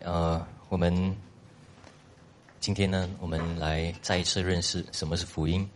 [0.00, 1.16] 呃，我们
[2.60, 5.68] 今天呢，我们来再一次认识什么是福音。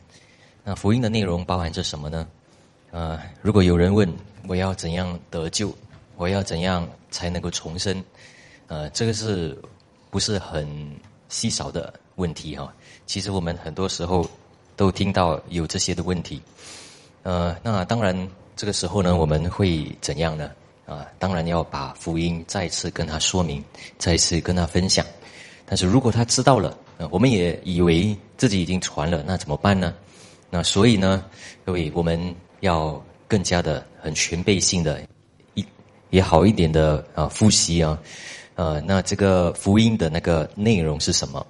[0.65, 2.27] 那福音的内容包含着什么呢？
[2.91, 4.13] 呃，如果有人问
[4.47, 5.75] 我要怎样得救，
[6.17, 8.03] 我要怎样才能够重生？
[8.67, 9.57] 呃，这个是
[10.11, 10.69] 不是很
[11.29, 12.73] 稀少的问题哈？
[13.07, 14.29] 其实我们很多时候
[14.77, 16.43] 都听到有这些的问题。
[17.23, 20.51] 呃，那当然，这个时候呢，我们会怎样呢？
[20.91, 23.63] 啊，当然要把福音再次跟他说明，
[23.97, 25.07] 再次跟他分享。
[25.65, 26.77] 但是如果他知道了，
[27.11, 29.95] 我们也以为自己已经传了，那怎么办呢？
[30.51, 31.25] 那所以呢，
[31.65, 35.01] 各位，我们要更加的很全备性的，
[35.55, 35.65] 一
[36.11, 37.97] 也好一点的啊复习啊，
[38.57, 41.47] 呃，那这个福音的那个内容是什么？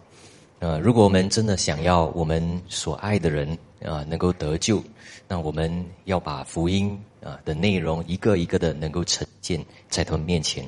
[0.60, 4.84] 呃，如果我们真的想要我们所爱的人啊能够得救，
[5.26, 10.62] 那我们要把福音啊的内容一个一个的能够呈现在他们面前。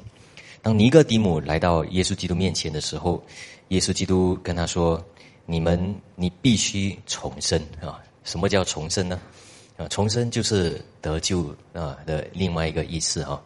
[0.63, 3.23] 当尼哥底母来到耶稣基督面前的时候，
[3.69, 4.99] 耶稣基督跟他说
[5.45, 8.01] ：“你们，你必须重生啊！
[8.25, 9.21] 什么叫重生呢？
[9.77, 13.43] 啊，重生就是得救啊的另外一个意思哈。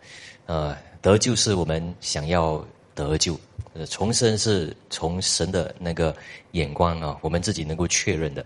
[0.46, 3.36] 呃，得救是我们想要得救。”
[3.78, 6.16] 呃，重生是从神的那个
[6.52, 8.42] 眼光啊，我们自己能够确认的。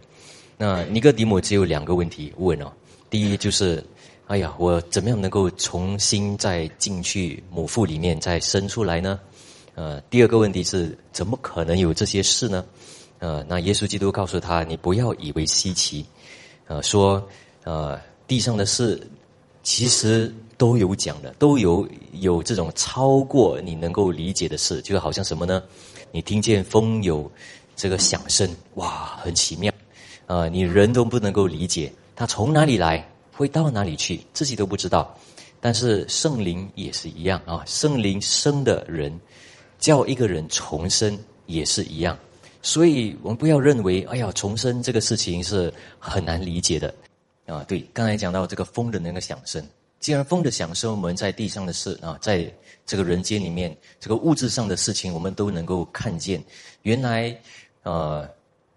[0.57, 2.73] 那尼哥底母只有两个问题问哦，
[3.09, 3.85] 第一就是，
[4.27, 9.21] 哎呀，我怎么样能够重新再进去母腹里面再生出来呢？
[9.77, 12.67] 呃，第二个问题是，怎么可能有这些事呢？
[13.21, 16.05] 呃，那耶稣基督告诉他，你不要以为稀奇，
[16.67, 17.25] 呃，说，
[17.63, 19.01] 呃，地上的事
[19.63, 20.35] 其实。
[20.61, 25.63] 都有讲的，都有有这种超过你能够理解的事，就好像什么呢？
[26.13, 27.33] 你听见风有
[27.75, 29.73] 这个响声，哇，很奇妙，
[30.27, 33.03] 啊，你人都不能够理解它从哪里来，
[33.33, 35.17] 会到哪里去，自己都不知道。
[35.63, 39.19] 但是圣灵也是一样啊，圣灵生的人，
[39.79, 42.19] 叫一个人重生也是一样。
[42.61, 46.95] 所以我们不要认为，哎呀，重生这个事情是很难理解的
[47.47, 47.65] 啊。
[47.67, 49.67] 对，刚才讲到这个风的那个响声。
[50.01, 52.51] 既然风的享受，我们在地上的事啊，在
[52.87, 56.43] 这个人间里面，这个物质上的事情，我们都能够看见。
[56.83, 57.39] 原来，
[57.83, 58.27] 呃，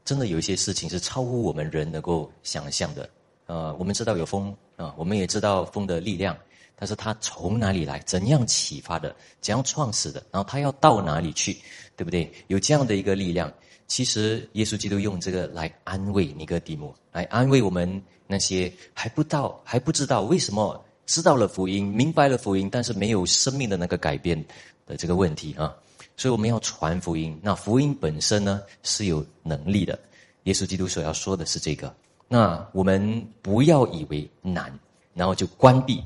[0.03, 3.09] 真的有一些事情是超乎我们人能够想象的。
[3.45, 6.37] 呃，我们知道有风啊，我们也知道风的力量，
[6.75, 7.99] 但是它从哪里来？
[7.99, 9.15] 怎样启发的？
[9.39, 10.21] 怎样创始的？
[10.29, 11.55] 然后它要到哪里去？
[11.95, 12.29] 对不对？
[12.47, 13.49] 有这样的一个力量，
[13.87, 20.83] 其实耶稣基督用这个来安慰尼哥底母，来安慰我们那些还不到、还不知道为什么。
[21.05, 24.41] 知道了福音，明白了福音，但是没有生命的那个改变
[24.85, 25.75] 的这个问题啊，
[26.15, 27.37] 所以我们要传福音。
[27.41, 29.99] 那福音本身呢是有能力的，
[30.43, 31.93] 耶稣基督所要说的是这个。
[32.27, 34.73] 那我们不要以为难，
[35.13, 36.03] 然后就关闭。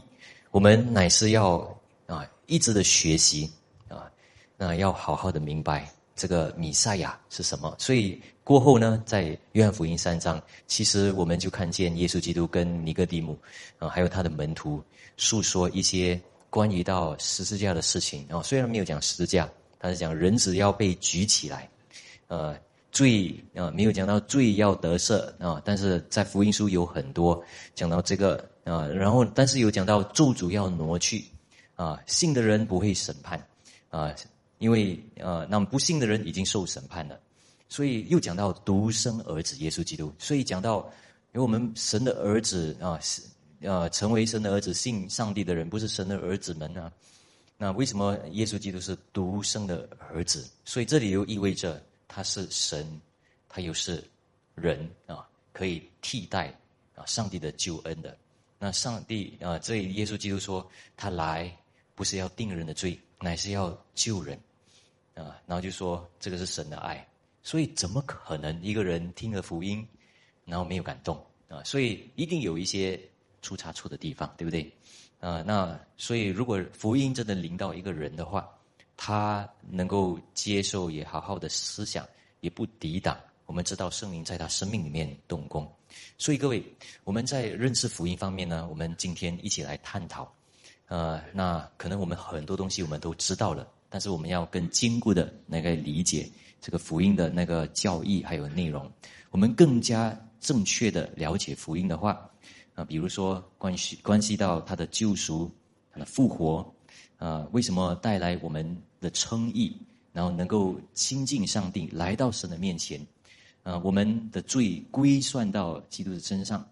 [0.51, 1.57] 我们乃是要
[2.07, 3.49] 啊一直的学习
[3.87, 4.09] 啊，
[4.57, 7.75] 那要好好的明白这个弥赛亚是什么。
[7.77, 13.37] 所以过后呢，在约翰福音三章，其实我们就看见耶稣基督跟尼哥底母
[13.77, 14.81] 啊，还有他的门徒。
[15.17, 16.17] 诉说一些
[16.49, 21.69] 关于到十字架的事情啊，虽然没有讲十字架，但是讲人只要被举起来，
[22.27, 22.57] 呃，
[22.89, 27.43] 罪啊没有讲到罪要得赦啊，但是在福音书有很多
[27.75, 31.25] 讲到这个啊，然后但是有讲到咒主要挪去
[31.75, 33.45] 啊，信的人不会审判
[33.89, 34.15] 啊，
[34.59, 37.19] 因为呃，那么不信的人已经受审判了，
[37.69, 40.89] 所以又讲到独生儿子耶稣基督，所以讲到
[41.33, 43.21] 有我们神的儿子啊是。
[43.61, 46.93] 呃，成为神的儿子、信上帝的人，不是神的儿子们呢？
[47.57, 50.47] 那为什么耶稣基督是独生的儿子？
[50.63, 52.85] 所以这里又意味着他是神，
[53.49, 54.03] 他又是
[54.53, 56.55] 人啊，可以替代
[56.93, 58.15] 啊上帝的救恩的。
[58.59, 60.63] 那上帝啊，这里耶稣基督说，
[60.95, 61.51] 他来
[61.95, 64.39] 不是要定人的罪，乃是要救人
[65.15, 65.41] 啊。
[65.47, 67.03] 然后就说这个是神的爱，
[67.47, 69.87] 所以怎么可能一个人听了福音，
[70.43, 71.15] 然后没有感动
[71.47, 71.63] 啊？
[71.63, 72.99] 所以一定有一些。
[73.43, 74.69] 出差错的地方，对不对？
[75.19, 78.49] 啊，那所以如果福音真的临到一个人的话，
[78.97, 82.05] 他能够接受，也好好的思想，
[82.41, 83.17] 也不抵挡。
[83.45, 85.71] 我们知道圣灵在他生命里面动工，
[86.17, 86.61] 所以各位，
[87.05, 90.29] 我们在认识福音方面呢，我们今天一起来探讨。
[90.87, 98.91] 呃，那可能我们很多东西我们都知道了，但是我们要更坚固的那个理解这个福音的那个教义还有内容，
[99.31, 102.29] 我们更加正确的了解福音的话。
[102.75, 105.49] 啊，比如说关系关系到他的救赎，
[105.91, 106.63] 他的复活，
[107.17, 108.63] 啊，为什么带来我们
[109.01, 109.75] 的称义，
[110.13, 113.03] 然后能够亲近上帝，来到神的面前，
[113.63, 116.63] 啊，我们的罪归算到基督的身上，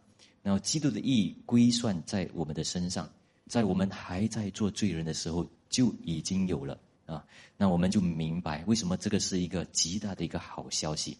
[0.44, 3.10] 然后基督的义归算在我们的身上，
[3.48, 7.25] 在我们还在做罪人的时候就已经有了啊，
[7.57, 11.18] 那我们就明白为什么这个是一个极大的一个好消息。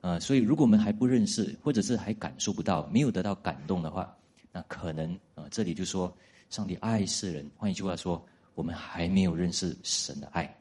[0.00, 4.16] 啊，所以如果我们还不认识，或者是还感受不到，没有得到感动的话，
[4.52, 6.14] 那可能啊，这里就说
[6.48, 7.50] 上帝爱世人。
[7.56, 8.24] 换一句话说，
[8.54, 10.54] 我们还没有认识神的爱，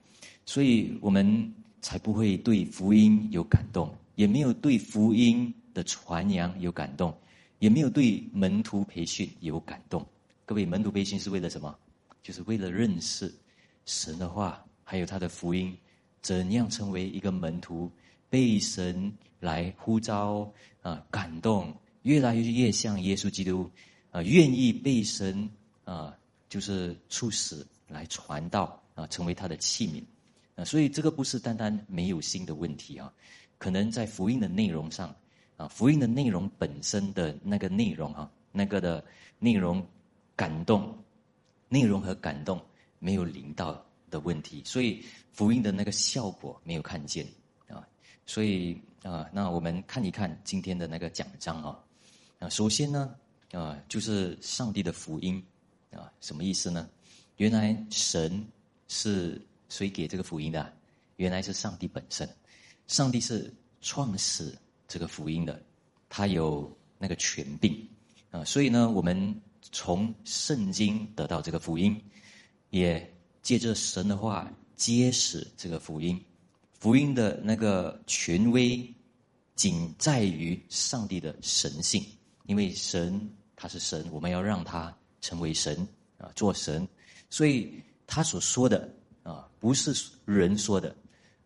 [0.45, 7.15] 所以我们才不会对福音有感动，也没有对福音的传扬有感动，
[7.59, 10.03] 也没有对门徒培训有感动。
[10.45, 11.75] 各位，门徒培训是为了什么？
[12.23, 13.31] 就是为了认识
[13.85, 15.75] 神的话，还有他的福音，
[16.21, 17.91] 怎样成为一个门徒。
[18.27, 20.51] 被神来呼召
[20.81, 23.69] 啊，感动，越来越越像耶稣基督
[24.11, 25.49] 啊，愿意被神
[25.85, 26.13] 啊，
[26.49, 30.03] 就是促使来传道啊，成为他的器皿
[30.55, 30.65] 啊。
[30.65, 33.13] 所以这个不是单单没有心的问题啊，
[33.57, 35.15] 可能在福音的内容上
[35.55, 39.01] 啊，福音的内容本身的那个内容啊，那个的
[39.39, 39.85] 内容
[40.35, 40.93] 感动，
[41.69, 42.59] 内容和感动
[43.05, 47.23] 没有临到的问题，所以福音的那个效果没有看见
[47.67, 47.87] 啊。
[48.25, 51.79] 所以啊，那我们看一看今天的那个奖章啊。
[52.39, 53.15] 啊，首先呢，
[53.51, 55.41] 啊，就是上帝的福音
[55.91, 56.89] 啊，什么意思呢？
[57.37, 58.43] 原来神
[58.87, 60.73] 是谁给这个福音的？
[61.17, 62.27] 原来是上帝本身，
[62.87, 64.57] 上帝是创始
[64.87, 65.61] 这个福音的，
[66.09, 67.87] 他有那个权柄
[68.31, 68.43] 啊。
[68.43, 72.01] 所以呢，我们从圣经得到这个福音，
[72.69, 76.19] 也借着神的话揭示这个福音。
[76.79, 78.93] 福音的那个权威，
[79.55, 82.05] 仅在于上帝的神性，
[82.45, 86.87] 因为神他是神，我们要让他成为神啊，做神，
[87.29, 90.95] 所以他所说的啊，不是人说的。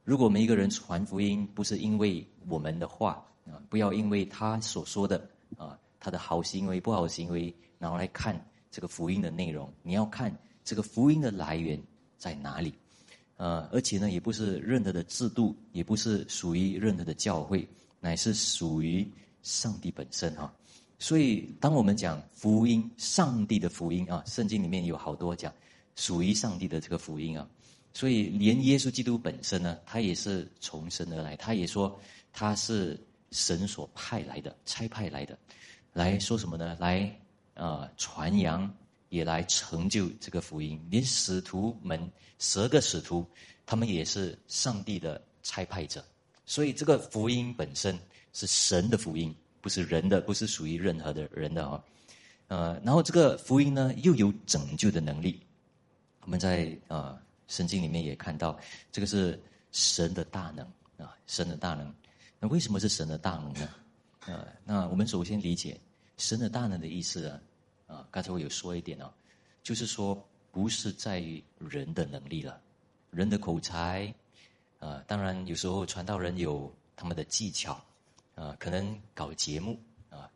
[0.04, 9.72] 如果每一个人传福音，不是因为我们的话啊，不要因为他所说的啊，他的好行为、不好行为，然后来看这个福音的内容。
[9.84, 10.36] 你要看
[10.70, 11.82] 这个福音的来源
[12.16, 12.72] 在哪里。
[13.38, 17.68] 呃，而且呢，也不是任何的制度，也不是属于任何的教会，
[18.00, 19.10] 乃是属于
[19.42, 20.54] 上帝本身哈。
[21.00, 25.52] 所以，当我们讲福音，上帝的福音啊，圣经里面有好多讲
[25.96, 27.50] 属于上帝的这个福音啊。
[27.94, 32.00] 所以，连耶稣基督本身呢，他也是从神而来，他也说
[32.32, 33.00] 他是
[33.32, 35.36] 神所派来的，差派来的，
[35.94, 36.78] 来说什么呢？
[36.80, 37.12] 来
[37.56, 38.72] 啊，传扬。
[39.10, 42.00] 也来成就这个福音，连使徒们
[42.38, 43.28] 十个使徒，
[43.66, 46.04] 他们也是上帝的差派者，
[46.46, 47.98] 所以这个福音本身
[48.34, 51.84] 是神的福音，不是人的，不是属于任何的人的啊。
[52.48, 55.40] 呃，然后这个福音呢，又有拯救的能力。
[56.22, 58.60] 我们在啊圣经里面也看到，
[58.92, 59.40] 这个是
[59.72, 60.66] 神的大能
[60.98, 61.94] 啊，神的大能。
[62.40, 63.70] 那为什么是神的大能呢？
[64.28, 65.80] 呃，那我们首先理解
[66.18, 67.40] 神的大能的意思啊。
[67.90, 69.12] 啊，刚才我有说一点哦，
[69.64, 70.16] 就是说
[70.52, 72.62] 不是在于人的能力了，
[73.10, 74.14] 人的口才，
[74.78, 77.84] 啊，当然有时候传道人有他们的技巧，
[78.36, 79.80] 啊，可能搞节目
[80.12, 80.30] 啊，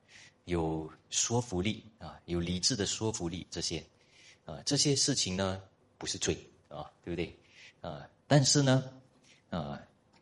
[0.45, 3.85] 有说服力啊，有理智的说服力这些，
[4.45, 5.61] 啊，这些事情呢
[5.99, 6.35] 不是罪
[6.69, 7.37] 啊，对不对？
[7.81, 8.83] 啊，但是呢，
[9.51, 9.79] 啊，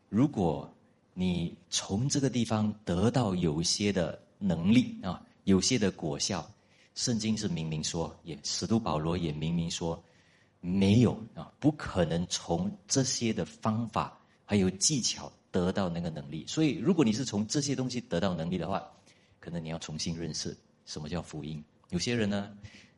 [0.09, 0.69] 如果
[1.13, 6.45] 你从这个地方得到有些的能力啊，有些的果效。
[6.93, 10.01] 圣经是明明说，也使徒保罗也明明说，
[10.59, 16.45] 没有啊，不可能从这些的方法还有技巧得到那个能力。
[16.47, 18.85] 所以，如果你是从这些东西得到能力的话，
[19.39, 20.55] 可能你要重新认识
[20.85, 21.63] 什么叫福音。
[21.89, 22.55] 有些人呢，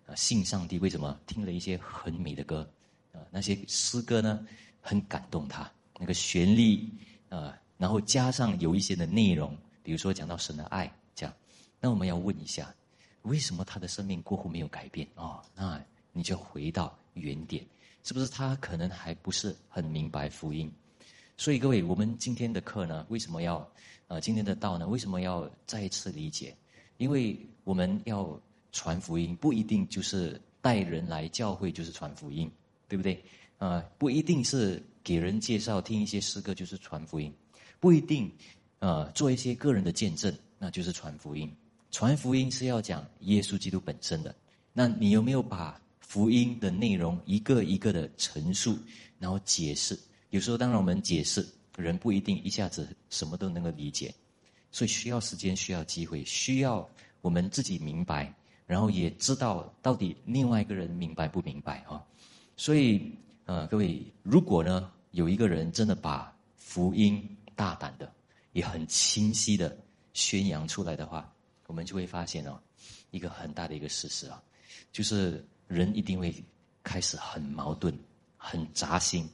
[0.08, 2.68] 啊，信上帝，为什么听了一些很美的歌
[3.12, 3.22] 啊？
[3.30, 4.46] 那些诗歌呢，
[4.82, 6.90] 很感动他，那个旋律
[7.30, 11.34] 啊，然后加上有一些的内容，比如说讲到神的爱，这样，
[11.80, 12.74] 那我们要问一下。
[13.24, 15.42] 为什么他的生命过后没有改变哦？
[15.56, 17.66] 那你就回到原点，
[18.04, 20.72] 是不是他可能还不是很明白福音？
[21.36, 23.68] 所以各位，我们今天的课呢，为什么要
[24.08, 24.88] 呃今天的道呢？
[24.88, 26.56] 为什么要再一次理解？
[26.98, 28.40] 因为我们要
[28.72, 32.50] 传福音，不一定就是带人来教会就是传福音，
[32.88, 33.24] 对不对？
[33.58, 37.34] 啊，不一定是给人介绍听一些诗歌就是传福音，
[37.80, 38.32] 不一定
[38.80, 41.52] 呃做一些个人的见证那就是传福音。
[41.94, 44.36] 传福音是要讲耶稣基督本身的，
[44.74, 48.76] 那你有没有把福音的内容一个一个的陈述，
[49.20, 49.98] 然后解释？
[50.32, 51.48] 有时候当然我们解释，
[51.78, 54.12] 人不一定一下子什么都能够理解，
[54.72, 56.90] 所以需要时间，需要机会，需要
[57.22, 58.34] 我们自己明白，
[58.66, 62.04] 然后也知道到底另外一个人明白不明白啊？
[62.58, 63.14] 所以，
[63.46, 67.24] 呃，各位，如果呢有一个人真的把福音
[67.56, 68.12] 大胆的，
[68.54, 69.78] 也很清晰的
[70.14, 71.32] 宣扬出来的话，
[71.68, 72.60] 我们就会发现哦，
[73.12, 74.42] 一个很大的一个事实啊，
[74.92, 76.34] 就是人一定会
[76.84, 77.98] 开始很矛盾、
[78.38, 79.30] 很扎心，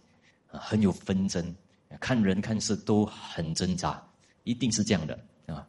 [0.48, 1.56] 很有纷争，
[2.00, 4.02] 看人看事都很挣扎，
[4.44, 5.68] 一定是这样的啊。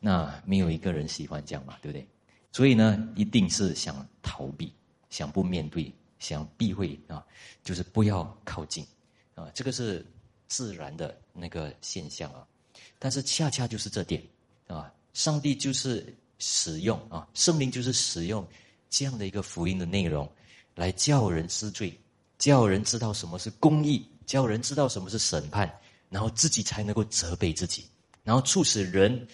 [0.00, 2.06] 那没有一个人喜欢这样嘛，对不对？
[2.52, 4.72] 所以呢，一定是想逃避，
[5.10, 7.24] 想不面对，想避讳啊，
[7.62, 8.86] 就是不要靠近
[9.34, 9.50] 啊。
[9.52, 10.06] 这个是
[10.46, 12.46] 自然的那个现象啊。
[12.98, 14.22] 但是恰恰就是这点
[14.68, 18.46] 啊，上帝就是使用啊，圣灵就是使用
[18.88, 20.30] 这样的一个福音的内容，
[20.76, 21.92] 来叫人知罪，
[22.38, 25.68] 叫人知道什么是公义，叫人知道什么是审判，
[26.08, 27.84] 然后自己才能够责备自己，
[28.22, 29.26] 然后促使人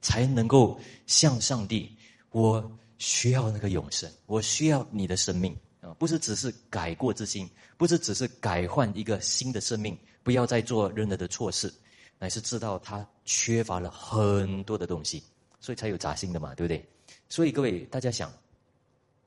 [0.00, 1.92] 才能够向上帝。
[2.30, 5.92] 我需要那个永生，我需要你的生命啊！
[5.98, 11.74] 不是只是改过自新，不是只是改换一个新的生命，不要再做任何的错事，
[12.20, 15.20] 乃是知道他缺乏了很多的东西，
[15.62, 16.84] 所以才有杂心的嘛，对不对？
[17.28, 18.30] 所以各位大家想，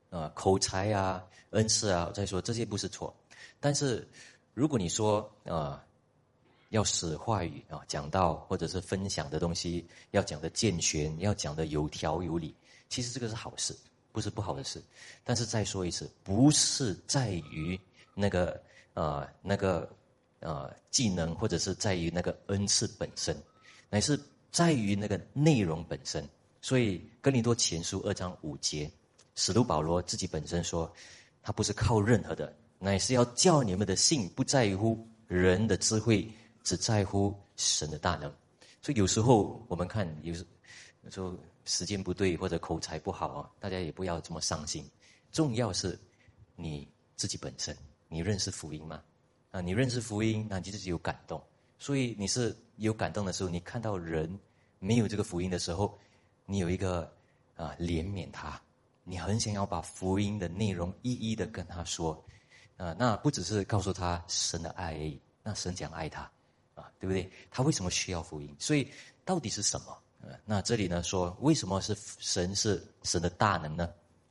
[0.09, 3.15] 啊，口才啊，恩赐啊，再说这些不是错，
[3.59, 4.07] 但是
[4.53, 5.81] 如果你说啊，
[6.69, 12.53] 要使话语啊讲到或者是分享的东西要讲的健全，要讲的有条有理。
[12.89, 13.73] 其实这个是好事，
[14.11, 14.83] 不是不好的事。
[15.23, 17.79] 但是再说一次，不是在于
[18.13, 18.61] 那个
[18.93, 19.89] 呃那个
[20.41, 23.35] 呃技能，或者是在于那个恩赐本身，
[23.89, 24.19] 乃是
[24.55, 26.25] 在于那个内容本身。
[26.61, 28.89] 所以哥林多前书二章五节，
[29.35, 30.89] 使徒保罗自己本身说，
[31.41, 36.25] 他不是靠任何的，乃是要叫你们的信不在乎人的智慧，
[36.63, 38.33] 只在乎神的大能。
[38.81, 40.45] 所以有时候我们看，有时
[41.03, 41.37] 有时候。
[41.67, 44.87] 时间不对或者口才不好啊，大家也不要这么伤心。
[45.31, 45.99] 重要是，
[46.55, 47.75] 你自己本身，
[48.07, 49.01] 你认识福音吗？
[49.49, 51.41] 啊，你认识福音，那你自己有感动。
[51.79, 54.29] 所以你是有感动的时候，你看到人
[54.85, 55.97] 没有这个福音的时候，
[56.45, 57.11] 你有一个
[57.55, 58.61] 啊怜悯他，
[59.03, 62.23] 你很想要把福音的内容一一的跟他说。
[62.77, 66.29] 啊，那不只是告诉他神的爱而已，那神讲爱他，
[66.73, 67.31] 啊，对不对？
[67.49, 68.53] 他为什么需要福音？
[68.59, 68.91] 所以
[69.23, 69.97] 到底是什么？
[70.43, 73.89] 那这里呢说，为什么是神是神的大能呢？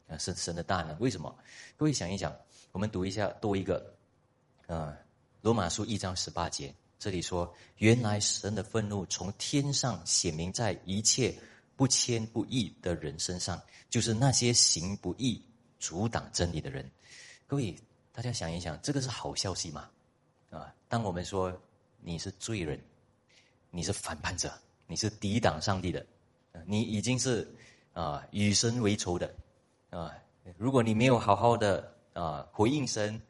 [0.09, 1.35] 啊，是神的大能，为什么？
[1.79, 2.37] 各位想一想，
[2.71, 3.95] 我们读一下多一个，
[4.67, 4.95] 啊，
[5.41, 11.35] 罗马书一章十八节，这里说，原来神的愤怒从天上显明在一切
[11.77, 15.45] 不谦不义的人身上，就是那些行不义、
[15.79, 16.91] 阻挡真理的人。
[17.47, 17.77] 各位，
[18.11, 19.91] 大家想一想，这个是好消息吗？
[20.49, 21.53] 啊，当我们说
[22.01, 22.81] 你是罪人，
[23.71, 24.51] 你是反叛者。
[24.87, 26.07] 你是抵挡上帝的，
[26.65, 27.47] 你已经是
[27.93, 29.35] 啊与神为仇的
[29.91, 30.11] 啊！
[30.57, 33.21] 如果你没有好好的啊回应神，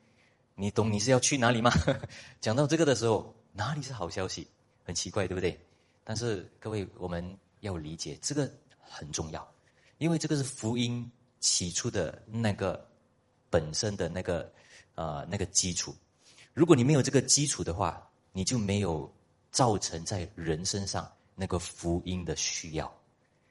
[0.54, 1.72] 你懂你是要去哪里吗？
[2.40, 4.48] 讲到这个的时候，哪里是好消息？
[4.82, 5.58] 很奇怪，对不对？
[6.02, 9.48] 但是各位，我们要理解这个很重要，
[9.98, 11.08] 因为这个是福音
[11.38, 12.84] 起初的那个
[13.48, 14.52] 本身的那个
[14.96, 15.94] 呃那个基础。
[16.52, 19.08] 如果你没有这个基础的话，你就没有
[19.52, 21.10] 造成在人身上。
[21.36, 22.92] 那个福音的需要，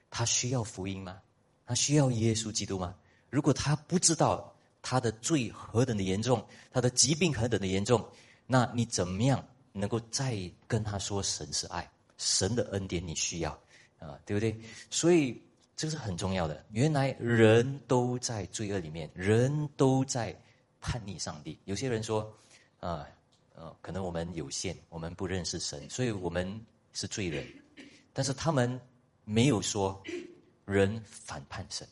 [0.09, 1.21] 他需要福音吗？
[1.65, 2.95] 他需要耶稣基督吗？
[3.29, 8.09] 如果他不知道他的罪何等的严重，他的疾病何等的严重，
[8.47, 13.51] 那你怎么样能够再跟他说神是爱，神的恩典你需要
[13.99, 14.55] 啊，对不对？
[14.89, 15.41] 所以
[15.75, 16.63] 这个是很重要的。
[16.71, 20.33] 原来人都在罪恶里面，人都在
[20.79, 21.59] 叛逆上帝。
[21.65, 22.31] 有些人说
[22.79, 23.07] 啊，
[23.55, 26.63] 呃，可能我们有限，我们不认识神，所以我们
[26.93, 27.45] 是罪人。
[28.13, 28.79] 但是他们
[29.25, 29.99] 没有说
[30.65, 31.87] 人反叛神，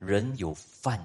[0.00, 0.98] 人有犯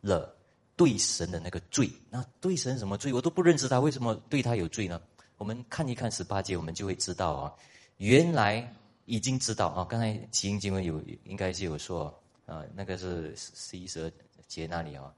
[0.00, 0.32] 了
[0.76, 1.90] 对神的那个罪。
[2.08, 3.12] 那对神什么罪？
[3.12, 5.02] 我都不认识他，为什么对他有罪呢？
[5.38, 7.54] 我们看一看十八节，我们就会知道啊。
[7.98, 8.72] 原来
[9.04, 9.84] 已经知道啊。
[9.84, 12.12] 刚才奇英经文有应该是有说
[12.46, 14.12] 啊，那个是十一十二
[14.46, 15.14] 节那里啊，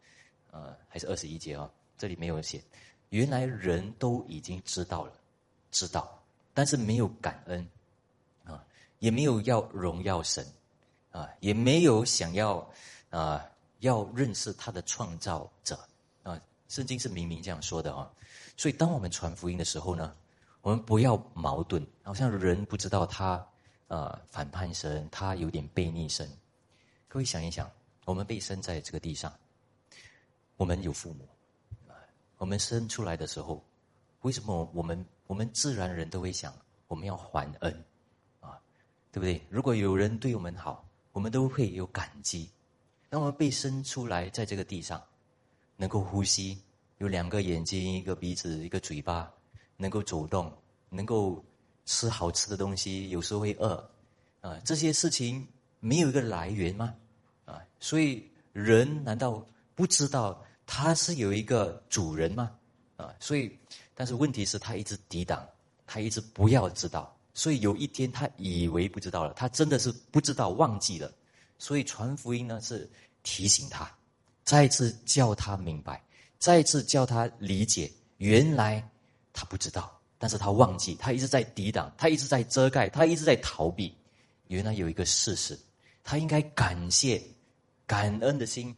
[0.50, 1.70] 呃，还是二十一节啊？
[1.96, 2.62] 这里没有写。
[3.10, 5.12] 原来人都已经知道了，
[5.70, 6.20] 知道，
[6.52, 7.66] 但是没有感恩。
[8.44, 8.64] 啊
[8.98, 10.44] 也没有要荣耀神，
[11.12, 12.68] 啊，也没有想要
[13.10, 13.48] 啊，
[13.78, 15.78] 要认识他的创造者。
[16.68, 18.10] 圣经是明明这样说的啊。
[18.56, 20.14] 所以，当我们传福音的时候呢，
[20.62, 23.44] 我们不要矛盾，好像人不知道他
[23.88, 26.28] 啊反叛神，他有点背逆神。
[27.08, 27.70] 各位想一想，
[28.04, 29.32] 我们被生在这个地上，
[30.56, 31.28] 我们有父母，
[32.36, 33.64] 我们生出来的时候，
[34.22, 36.54] 为什么我们我们自然人都会想，
[36.86, 37.84] 我们要还恩
[38.40, 38.58] 啊？
[39.10, 39.42] 对不对？
[39.48, 42.50] 如果有人对我们好，我们都会有感激。
[43.08, 45.02] 那我们被生出来在这个地上，
[45.80, 46.58] 能够呼吸，
[46.98, 49.32] 有两个眼睛、一个鼻子、一个嘴巴，
[49.76, 50.52] 能够走动，
[50.90, 51.42] 能够
[51.86, 53.90] 吃好吃的东西，有时候会饿，
[54.40, 55.46] 啊，这些事情
[55.78, 56.92] 没有一个来源吗？
[57.44, 62.50] 啊，所以人难道不知道他是有一个主人吗？
[62.96, 63.14] 啊。
[63.20, 63.56] 所以，
[63.94, 65.48] 但是问题是，他一直抵挡，
[65.86, 67.16] 他一直不要知道。
[67.34, 71.12] 所以有一天，他以为不知道了，他真的是不知道，忘记了。
[71.56, 72.90] 所以传福音呢，是
[73.22, 73.88] 提醒他，
[74.48, 76.02] 再次叫他明白，
[76.38, 78.82] 再次叫他理解，原来
[79.30, 83.94] 他不知道，但是他忘记，他一直在抵挡，他一直在遮盖，他一直在逃避。
[84.46, 85.58] 原来有一个事实，
[86.02, 87.22] 他应该感谢、
[87.86, 88.74] 感恩的心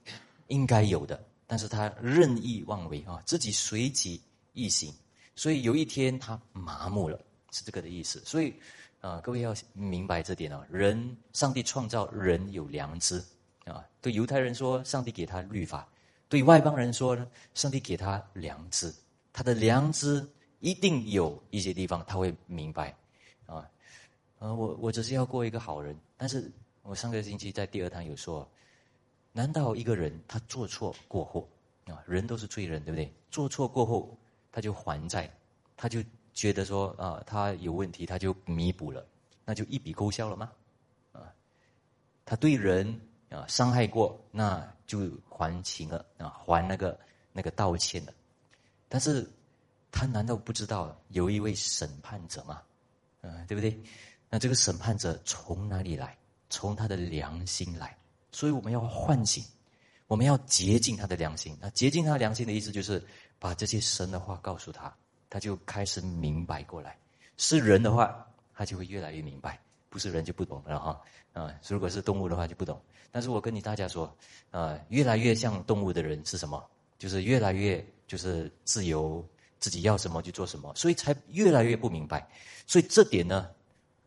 [0.49, 4.21] 应该有的，但是他任意妄为啊，自己随己
[4.55, 4.93] 意行，
[5.37, 7.17] 所以有一天他麻木了。
[7.53, 8.53] 是这个的意思，所以，
[9.01, 10.67] 啊，各位要明白这点啊。
[10.69, 13.25] 人，上帝创造人有良知，
[13.65, 15.87] 啊，对犹太人说，上帝给他律法；
[16.29, 18.93] 对外邦人说呢，上帝给他良知。
[19.33, 20.27] 他的良知
[20.59, 22.97] 一定有一些地方他会明白，
[23.47, 23.71] 啊，
[24.39, 25.97] 啊，我我只是要过一个好人。
[26.17, 26.51] 但是
[26.83, 28.49] 我上个星期在第二堂有说，
[29.33, 31.49] 难道一个人他做错过后，
[31.87, 33.13] 啊，人都是罪人，对不对？
[33.31, 34.17] 做错过后
[34.51, 35.31] 他就还债，
[35.77, 36.03] 他就。
[36.33, 39.05] 觉得说啊，他有问题，他就弥补了，
[39.45, 40.53] 那就一笔勾销了吗？
[41.13, 41.21] 啊，
[42.25, 42.99] 他对人
[43.31, 46.99] 啊伤害过，那就还情了啊，还那个
[47.33, 48.13] 那个道歉了。
[48.89, 49.27] 但是，
[49.91, 52.61] 他难道不知道有一位审判者吗？
[53.23, 53.81] 嗯，对不对？
[54.29, 56.17] 那这个审判者从哪里来？
[56.49, 57.97] 从他的良心来。
[58.33, 59.45] 所以我们要唤醒，
[60.07, 61.57] 我们要洁净他的良心。
[61.61, 63.05] 那洁净他良心的意思，就是
[63.39, 64.93] 把这些神的话告诉他。
[65.29, 66.99] 他就开始明白过来，
[67.37, 69.53] 是人的话，他就会越来越明白；
[69.91, 71.01] 不是人就不懂了哈。
[71.35, 72.81] 啊，如果是动物的话就不懂。
[73.13, 74.11] 但是我跟你大家说，
[74.51, 76.65] 啊，越来越像动物的人是什么？
[76.99, 79.23] 就是越来越就是自由，
[79.59, 82.27] 自己要什么就做什么，所以才越来越不明白。
[82.67, 83.51] 所以这点呢，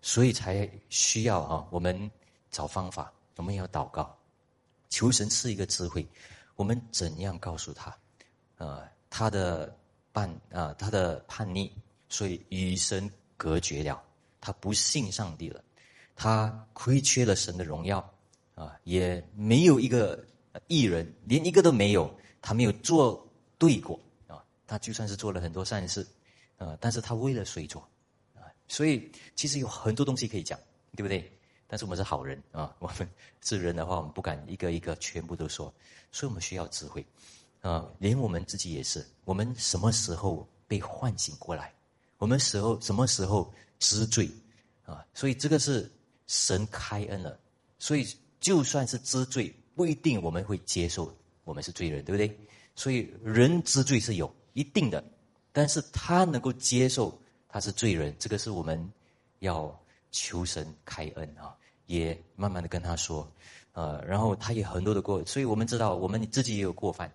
[0.02, 2.10] 所以才需要哈，我们
[2.50, 4.18] 找方法，我们要祷告，
[4.90, 6.08] 求神赐一个智慧，
[6.56, 7.96] 我们怎样告诉他？
[8.58, 9.72] 啊，他的。
[10.16, 11.76] 叛啊，他的叛逆，
[12.08, 14.00] 所以与神隔绝了，
[14.40, 15.60] 他不信上帝了，
[16.16, 18.14] 他亏缺了神的荣耀
[18.56, 20.24] 啊，也没有一个
[20.68, 26.06] 艺人，连一个都没有，他没有做对过啊，他就算是做了很多善事
[26.58, 27.82] 啊，但是他为了谁做
[28.36, 28.46] 啊？
[28.68, 30.60] 所以其实有很多东西可以讲，
[30.96, 31.32] 对不对？
[31.68, 33.10] 但是我们是好人啊， 我们
[33.42, 35.74] 是人的话，我们不敢一个一个全部都说，
[36.12, 37.06] 所以我们需要智慧。
[37.62, 39.04] 啊，连我们自己也是。
[39.24, 41.74] 我们什么时候被唤醒过来？
[42.18, 44.30] 我们时候什么时候知罪？
[44.86, 45.90] 啊，所以这个是
[46.28, 47.40] 神开恩了。
[47.80, 48.08] 所以
[48.40, 52.38] 就算是知罪，不一定我们会接受我们是罪人，对不对？
[52.76, 55.04] 所以人知罪是有一定的，
[55.52, 58.92] 但是他能够接受他是罪人，这个是我们
[59.40, 59.78] 要
[60.12, 61.56] 求神开恩啊，
[61.86, 63.30] 也慢慢的跟他说，
[63.74, 67.12] 呃，然后他也很多的过，所以我们知道我们自己也有过犯。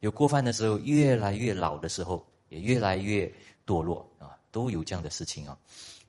[0.00, 3.30] 有过犯的时候，越来越老的时候，也越来越
[3.66, 5.58] 堕落啊，都有这样的事情啊。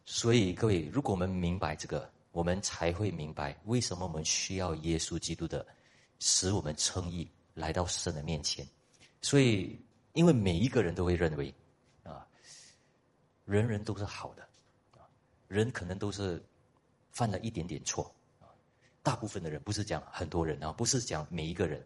[0.05, 5.65] 所以各位，如果我们明白这个，我们才会明白为什么我们需要耶稣基督的，
[6.19, 8.67] 使我们称义来到神的面前。
[9.21, 9.79] 所以，
[10.13, 11.53] 因为每一个人都会认为，
[12.03, 12.25] 啊，
[13.45, 14.43] 人人都是好的，
[14.93, 15.03] 啊，
[15.47, 16.43] 人可能都是
[17.11, 18.47] 犯了一点点错，啊，
[19.03, 21.85] 大部分的人不是讲很多人啊，不是讲每一个人，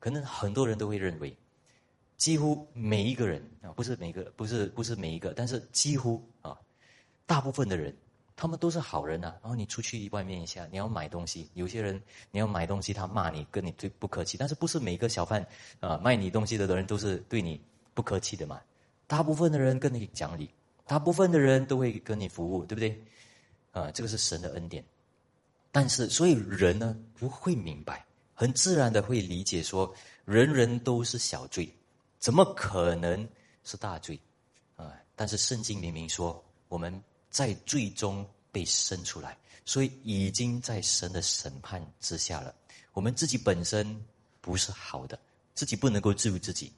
[0.00, 1.36] 可能很多人都会认为。
[2.18, 6.56] 几乎每一个人啊，不是每个，不是不是每一个，但是几乎啊，
[7.26, 7.92] 大部分的人，
[8.42, 9.32] 他们都是好人呐。
[9.40, 12.02] 然后你出去外面一下，你要买东西，有些人
[12.32, 14.36] 你要买东西，他骂你，跟你对不客气。
[14.36, 15.46] 但是不是每个小贩
[15.78, 17.60] 啊卖你东西的人都是对你
[17.94, 18.60] 不客气的嘛？
[19.06, 20.50] 大部分的人跟你讲理，
[20.88, 23.00] 大部分的人都会跟你服务，对不对？
[23.70, 24.84] 啊，这个是神的恩典。
[25.70, 31.72] 但是所以人呢不会明白，很自然的会理解说，人人都是小罪。
[32.18, 33.24] 怎么可能
[33.62, 34.18] 是大罪
[34.74, 34.92] 啊？
[35.14, 37.00] 但是圣经明明说，我们
[37.32, 42.54] 在最终被生出来，所以已经在神的审判之下了。
[42.92, 44.00] 我们自己本身
[44.40, 45.18] 不是好的，
[45.54, 46.72] 自己不能够治愈自己，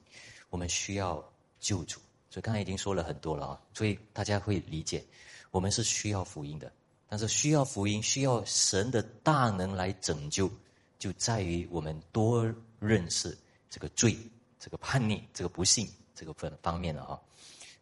[0.49, 1.23] 我们需要
[1.59, 1.99] 救主。
[2.29, 5.05] 所以刚才已经说了很多了啊，所以大家会理解，
[5.51, 6.71] 我们是需要福音的。
[7.07, 10.49] 但是需要福音，需要神的大能来拯救，
[10.97, 13.37] 就在于我们多认识
[13.69, 14.17] 这个罪。
[14.57, 17.21] 这个叛逆，这个不幸，这个分方面了啊，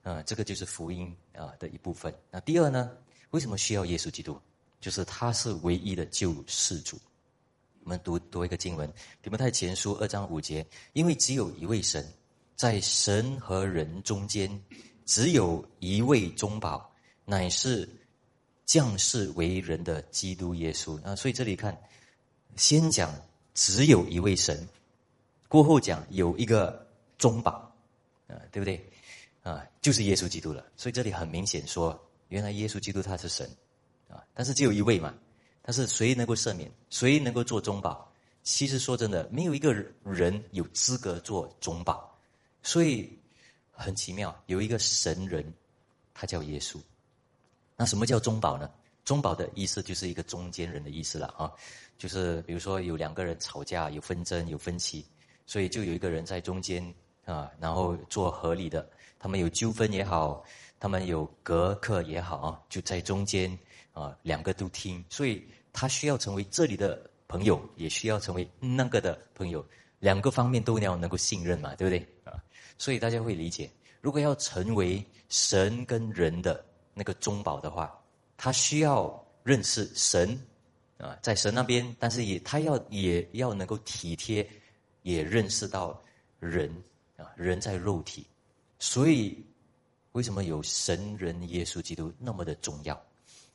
[0.04, 2.14] 啊，这个就是福音啊的一部分。
[2.30, 2.92] 那第二呢，
[3.32, 4.40] 为什么需要耶稣基督？
[4.80, 7.00] 就是他是唯一的救世主。
[7.86, 8.88] 我们读读一个经文，
[9.22, 12.06] 《提摩太前书》二章五节，因为只有一位神，
[12.56, 14.62] 在神和人中间，
[15.06, 17.88] 只有一位中保，乃是
[18.66, 21.02] 降世为人的基督耶稣。
[21.04, 21.78] 啊，所以这里看，
[22.58, 23.14] 先讲
[23.54, 24.68] 只有一位神。
[25.48, 26.86] 过后讲有一个
[27.18, 27.52] 中保，
[28.28, 28.86] 啊，对不对？
[29.44, 30.66] 啊，就是耶稣基督了。
[30.76, 31.98] 所以这里很明显说，
[32.30, 33.48] 原来耶稣基督他是神
[34.10, 35.14] 啊，但是只有一位嘛。
[35.62, 36.70] 但是谁能够赦免？
[36.90, 38.12] 谁能够做中保？
[38.42, 42.14] 其实说真的，没有一个人有资格做中保。
[42.62, 43.18] 所以
[43.72, 45.54] 很奇妙，有一个神人，
[46.14, 46.78] 他叫耶稣。
[47.78, 48.70] 那什么叫中保呢？
[49.06, 51.52] 中保的意思就是一个中间人的意思了啊，
[51.98, 55.06] 就是比如说有两个人吵架，有纷争，有分歧，
[55.46, 56.94] 所以就有一个人在中间
[57.26, 58.88] 啊，然后做合理的。
[59.20, 60.44] 他们有纠纷也好，
[60.80, 63.58] 他们有隔阂也好啊，就在中间
[63.94, 65.04] 啊，两个都听。
[65.10, 69.66] 所以他需要成为这里的朋友，也需要成为那个的朋友，
[70.00, 72.42] 两个方面都要能够信任嘛，对不对啊？
[72.78, 77.98] 所以大家会理解，如果要成为神跟人的那个中保的话。
[78.36, 80.38] 他需要认识神
[80.98, 84.46] 啊，在神那边，但是也他要也要能够体贴，
[85.04, 86.02] 也认识到
[86.40, 86.70] 人
[87.18, 88.26] 啊，人在肉体，
[88.80, 89.44] 所以
[90.14, 93.00] 为什么有神人耶稣基督那么的重要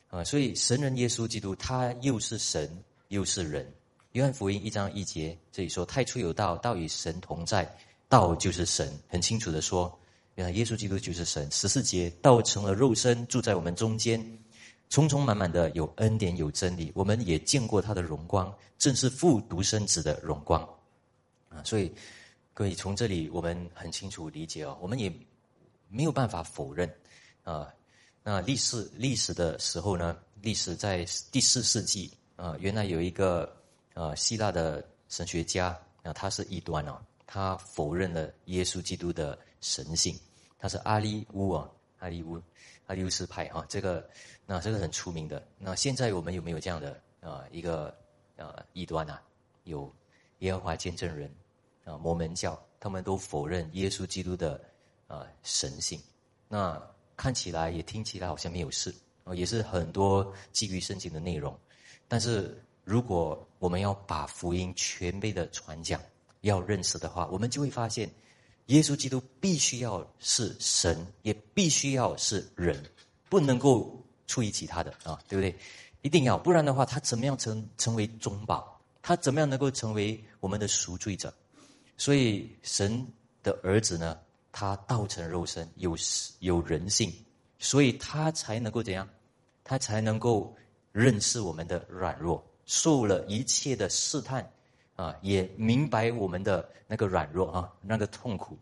[0.08, 0.24] 啊？
[0.24, 3.70] 所以神人耶稣基督他又是神又是人。
[4.12, 7.70] 约翰福音一章一节这里说：“太初有道，道与神同在，
[8.08, 9.96] 道就是神。”很清楚的说，
[10.36, 11.48] 原来耶稣基督就是神。
[11.50, 14.38] 十四节，道成了肉身，住在我们中间。
[14.90, 20.66] 充充满满的有恩典有真理，我们也见过他的荣光，正是父独生子的荣光，
[21.50, 21.62] 啊！
[21.62, 21.92] 所以
[22.58, 25.08] 各位从这里我们很清楚理解哦，我们也
[25.86, 26.92] 没有办法否认
[27.44, 27.72] 啊。
[28.24, 33.56] 那历史历史的时候呢，历史在第四世纪啊，原来有一个
[33.94, 35.68] 啊希腊的神学家
[36.02, 40.18] 啊，他是异端哦，他否认了耶稣基督的神性，
[40.58, 42.42] 他是阿里乌啊，阿里乌。
[42.86, 44.10] 阿里乌斯派啊，这个
[44.46, 45.46] 那这个很出名的。
[45.58, 47.96] 那现在我们有没有这样的啊一个
[48.34, 49.22] 呃异端啊？
[49.62, 49.94] 有
[50.40, 51.32] 耶和华见证人
[51.88, 54.60] 啊，摩门教，他们都否认耶稣基督的
[55.06, 55.98] 啊神性。
[56.48, 56.80] 那
[57.16, 61.58] 看起来也听起来好像没有事啊，也是很多基于圣经的内容。
[62.06, 66.00] 但是如果我们要把福音全备的传讲，
[66.42, 68.10] 要认识的话，我们就会发现。
[68.66, 72.84] 耶稣基督必须要是神，也必须要是人，
[73.30, 75.58] 不能够出于其他的啊，对不对？
[76.02, 78.78] 一定要，不然的话，他怎么样成成为中保？
[79.00, 81.32] 他怎么样能够成为我们的赎罪者？
[81.98, 83.06] 所以神
[83.42, 84.18] 的儿子呢，
[84.50, 85.94] 他道成肉身，有
[86.38, 87.12] 有人性，
[87.58, 89.06] 所以他才能够怎样？
[89.62, 90.56] 他才能够
[90.92, 94.50] 认识我们的软弱，受了一切的试探。
[94.96, 98.58] 啊，也明白我们的那个软弱啊，那个痛苦，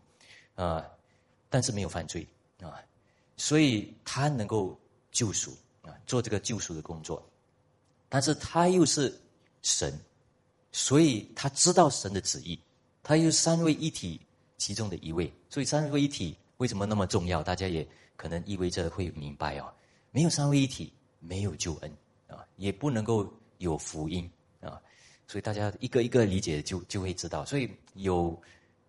[0.53, 0.85] 啊，
[1.49, 2.27] 但是没有犯罪
[2.61, 2.77] 啊，
[3.37, 4.79] 所以他能够
[5.11, 7.27] 救赎啊，做这个救赎的工作，
[8.07, 9.19] 但是他又是
[9.63, 9.91] 神，
[10.71, 12.61] 所以他知道神的旨意，
[13.07, 14.19] 它又三位一体
[14.57, 17.41] 其中的一位，所以三位一体为什么那么重要？
[17.41, 19.73] 大家也可能意味着会明白哦，
[20.11, 20.91] 没有三位一体，
[21.21, 23.25] 没有救恩啊，也不能够
[23.59, 24.77] 有福音啊。
[25.25, 28.37] 所以大家一个一个理解就就会知道，所以有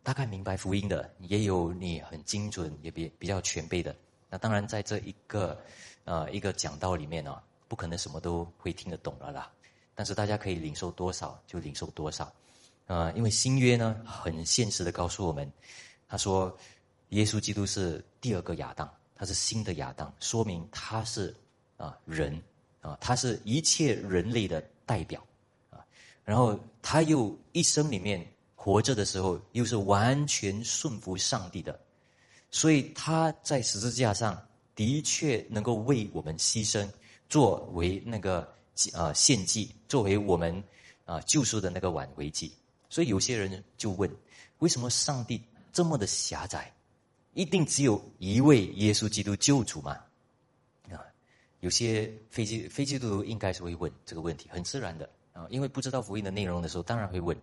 [0.03, 3.95] 大概明白福音的，也有你很精准也比比较全备的。
[4.29, 5.57] 那当然在这一个
[6.03, 9.49] 呃一个讲道里面呢，不可能什么都会听得懂了啦。
[9.95, 12.33] 但是大家可以领受多少就领受多少，
[12.89, 15.51] 啊，因为新约呢很现实的告诉我们，
[16.09, 16.59] 他说
[17.11, 21.37] 耶稣基督是第二个亚当，他是新的亚当，说明他是
[21.77, 22.43] 啊人
[22.81, 25.23] 啊，他是一切人类的代表
[25.69, 25.85] 啊。
[26.25, 31.79] 然后他又一生里面活着的时候，又是完全顺服上帝的，
[32.51, 34.43] 所以他在十字架上
[34.75, 36.89] 的确能够为我们牺牲，
[37.29, 38.51] 作为那个
[38.95, 40.65] 啊献祭，作为我们
[41.05, 42.51] 啊救赎的那个挽回祭。
[42.89, 44.11] 所以有些人就问：
[44.59, 46.73] 为什么上帝这么的狭窄？
[47.35, 49.99] 一定只有一位耶稣基督救主吗？
[50.91, 50.99] 啊，
[51.61, 55.09] 有些非基非基督徒应该是会问这个问题，很自然的。
[55.33, 57.37] 啊，因为不知道福音的内容的时候，当然会问。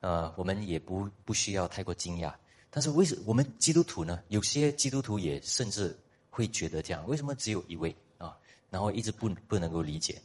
[0.00, 2.34] 呃，我们也不不需要太过惊讶。
[2.70, 4.20] 但是为什我们基督徒呢？
[4.28, 5.96] 有些基督徒也甚至
[6.28, 8.36] 会觉得这样：为什么只有一位啊？
[8.70, 10.20] 然后一直不不能够理解。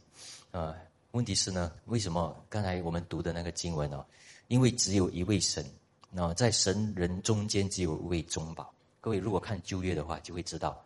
[0.50, 0.74] 呃，
[1.12, 4.04] 问题是呢，为什么刚才我们读的那个经文呢？
[4.48, 5.64] 因为只有一位神，
[6.10, 8.70] 那在神人中间只有一位中保。
[9.00, 10.84] 各位如果看旧约的话，就会知道，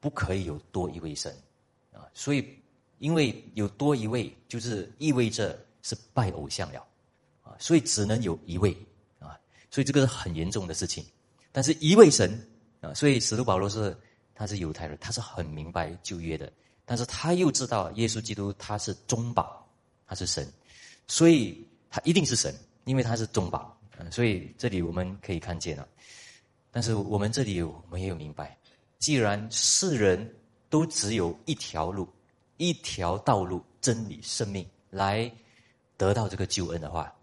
[0.00, 1.34] 不可以有多一位神
[1.92, 2.04] 啊。
[2.12, 2.58] 所以。
[3.00, 6.84] 因为有多一位，就是意味着是拜偶像了，
[7.44, 8.76] 啊，所以只能有一位，
[9.20, 9.38] 啊，
[9.70, 11.06] 所以这个是很严重的事情。
[11.52, 12.28] 但是一位神，
[12.80, 13.96] 啊，所以使徒保罗是
[14.34, 16.52] 他是犹太人，他是很明白旧约的，
[16.84, 19.64] 但是他又知道耶稣基督他是中保，
[20.04, 20.52] 他是神，
[21.06, 22.52] 所以他一定是神，
[22.88, 23.78] 因为他是中保，
[24.10, 25.86] 所以这里我们可以看见了。
[26.70, 28.56] 但是我们这里有，我们也有明白，
[28.98, 30.34] 既然世人
[30.70, 32.08] 都只有一条路，
[32.56, 35.30] 一条道路，真理、生命来
[35.98, 37.14] 得到这个救恩的话，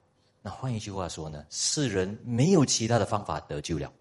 [0.43, 3.91] 那换一句话说呢，世人没有其他的方法得救了，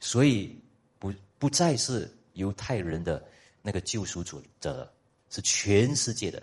[0.00, 0.58] 所以
[0.98, 3.22] 不不再是犹太人的
[3.60, 4.90] 那个救赎主者了，
[5.28, 6.42] 是全世界的。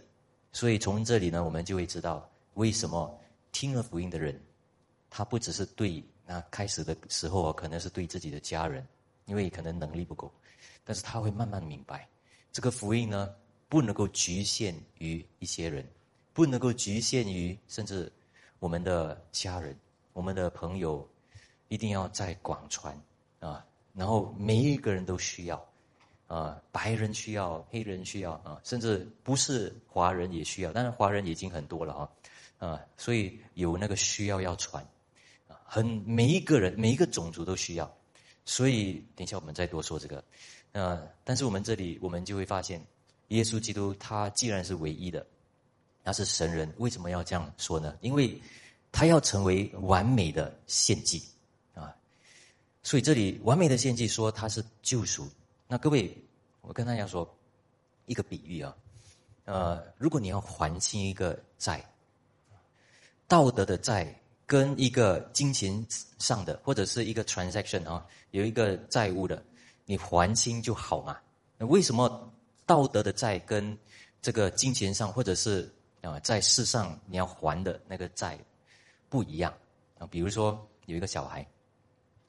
[0.52, 3.20] 所以从这里呢，我们就会知道为什么
[3.52, 4.40] 听了福音的人，
[5.12, 6.04] 他不只是对。
[6.24, 8.88] 那开始的时候啊可能是对自己的家人，
[9.26, 10.32] 因为可能能力不够，
[10.86, 12.08] 但是他会慢慢明白，
[12.54, 13.36] 这个福音呢
[13.68, 15.86] 不能够局限于一些人，
[16.32, 18.10] 不能够局限于甚至
[18.60, 19.78] 我们的家人、
[20.14, 21.06] 我们的朋友，
[21.68, 22.98] 一定要在广传
[23.42, 25.68] 啊，然后每一个人都需要
[26.28, 32.10] 啊，白人需要，黑人需要啊，甚至不是华人也需要，但是华人已经很多了啊，
[32.70, 34.86] 啊，所以有那个需要要传。
[35.74, 37.90] 很每一个人每一个种族都需要，
[38.44, 40.22] 所以等一下我们再多说这个，
[40.74, 42.86] 呃，但是我们这里我们就会发现，
[43.30, 45.26] 耶稣基督他既然是唯一的，
[46.04, 47.98] 他是神人，为什么要这样说呢？
[48.02, 48.38] 因为
[48.92, 51.24] 他要成为完美的献祭
[51.74, 51.96] 啊，
[52.84, 55.26] 所以这里完美的献祭说他是救赎。
[55.70, 56.14] 那各位，
[56.60, 57.26] 我跟大家说
[58.08, 58.76] 一个比喻啊，
[59.46, 61.82] 呃，如果你要还清一个债，
[63.26, 64.14] 道德的债。
[64.52, 65.88] 跟一个金钱
[66.20, 69.42] 上的或者是一个 transaction 啊，有一个债务的，
[69.86, 71.18] 你还清就好嘛？
[71.58, 72.30] 那为什么
[72.66, 73.78] 道德的债跟
[74.22, 78.38] 这个金钱上或者是啊在世上你要还的那个债
[79.08, 79.54] 不一样
[79.98, 80.06] 啊？
[80.08, 81.48] 比如说有一个小孩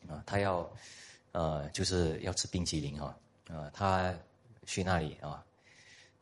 [0.06, 0.70] 啊，他要
[1.32, 4.14] 呃就是要吃冰淇淋哈啊，他
[4.64, 5.44] 去那里啊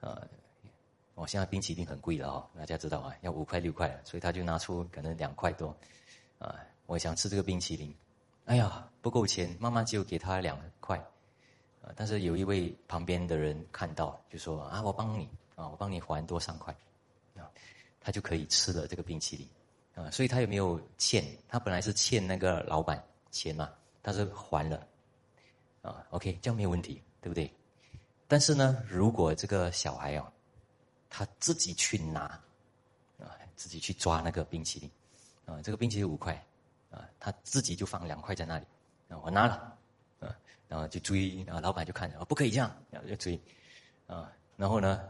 [0.01, 0.27] 呃。
[1.21, 5.77] 哦，现在冰淇淋很贵了哦，大家知道啊，要五块六块，所以他就拿出可能两块多，
[6.39, 6.57] 啊，
[6.87, 7.95] 我想吃这个冰淇淋，
[8.47, 10.97] 哎呀，不够钱，妈妈就给他两块，
[11.83, 16.75] 啊，但是有一位旁边的人看到，就说啊，我帮你啊，我帮你还多三块，
[17.37, 17.45] 啊，
[18.01, 19.47] 他就可以吃了这个冰淇淋，
[20.03, 21.23] 啊，所以他有没有欠？
[21.49, 23.69] 他本来是欠那个老板钱嘛，
[24.03, 24.87] 他是还了，
[25.83, 27.53] 啊，OK，这样没有问题，对不对？
[28.27, 30.33] 但是呢，如果这个小孩啊。
[31.11, 32.21] 他自己去拿，
[33.19, 34.91] 啊，自己去抓那个冰淇淋，
[35.45, 36.33] 啊，这个冰淇淋五块，
[36.91, 38.65] 啊，他自己就放两块在那里，
[39.09, 39.77] 啊，我拿了，
[40.21, 40.35] 啊，
[40.69, 43.39] 然后就追，然后老板就看，啊，不可以这样，然后就追，
[44.07, 45.03] 啊，然后呢，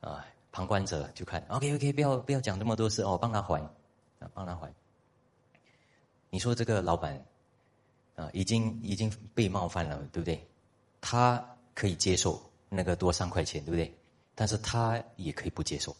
[0.00, 3.60] 啊，旁观者就看，OK OK，不要不要讲这么多事，哦，帮他还，
[4.20, 4.72] 啊，帮他还。
[6.30, 7.24] 你说这个老板，
[8.14, 10.46] 啊，已经已经被冒犯了，对不对？
[11.00, 11.42] 他
[11.74, 13.97] 可以接受那个多三块钱，对不对？
[14.40, 15.96] 但是他也可以不接受，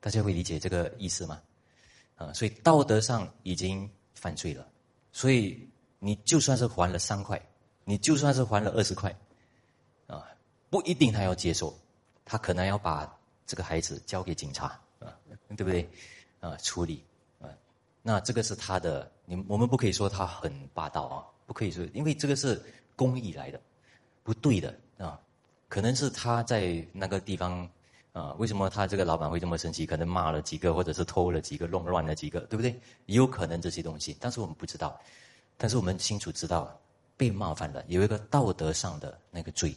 [0.00, 1.42] 大家会理解这个意思吗？
[2.16, 4.66] 啊，所以道德上已经犯罪了，
[5.12, 7.38] 所以你就算是还了三块，
[7.84, 9.14] 你就算是还了二十块，
[10.06, 10.26] 啊，
[10.70, 11.78] 不一定他要接受，
[12.24, 15.14] 他可能要把这个孩子交给警察啊，
[15.48, 15.86] 对不对？
[16.40, 17.04] 啊，处理
[17.38, 17.52] 啊，
[18.00, 22.64] 那这个是他的，你我们不可以说他很霸道啊，不可以说，因为这个是
[22.96, 23.60] 公益来的，
[24.22, 25.20] 不对的啊。
[25.70, 27.66] 可能是他在那个地方，
[28.12, 29.86] 啊，为什么他这个老板会这么生气？
[29.86, 32.72] 可能骂了几个，或者是偷了几个，弄乱了几个，对不对？
[33.06, 35.00] 也有可能这些东西，但是我们不知道。
[35.56, 36.76] 但是我们清楚知道，
[37.16, 39.72] 被冒犯了有一个道德上的那个罪。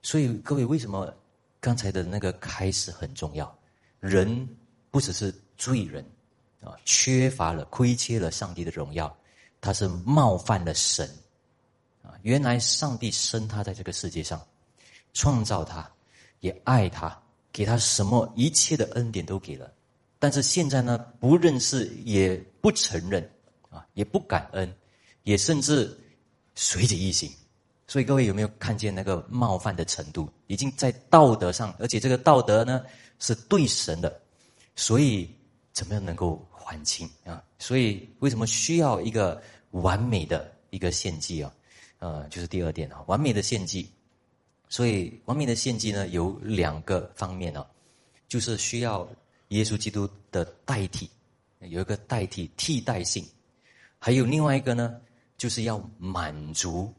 [0.00, 1.12] 所以各位，为什么
[1.60, 3.54] 刚才的那个开始很重要？
[4.00, 4.48] 人
[4.90, 6.02] 不只是罪人，
[6.62, 9.14] 啊，缺乏了、亏缺了上帝的荣耀，
[9.60, 11.06] 他是冒犯了神，
[12.02, 14.40] 啊，原来上帝生他在这个世界上。
[15.16, 15.90] 创造他，
[16.40, 17.18] 也爱他，
[17.50, 19.72] 给他什么一切的恩典都给了，
[20.18, 23.26] 但是现在呢，不认识也不承认，
[23.70, 24.70] 啊，也不感恩，
[25.22, 25.98] 也甚至
[26.54, 27.30] 随着一行。
[27.88, 30.28] 所以各位有没有看见那个冒犯的程度？
[30.48, 32.84] 已经在道德上，而且这个道德呢
[33.18, 34.20] 是对神的，
[34.74, 35.34] 所以
[35.72, 37.42] 怎么样能够还清啊？
[37.58, 41.50] 所以为什么需要一个完美的一个献祭啊？
[42.00, 43.90] 呃，就是第二点啊，完美的献祭。
[44.68, 47.64] 所以，完美的献祭呢，有两个方面哦，
[48.26, 49.08] 就是需要
[49.48, 51.08] 耶稣基督的代替，
[51.60, 53.22] 有一个代替替代性；
[53.98, 55.00] 还有另外一个呢，
[55.38, 56.92] 就是要满足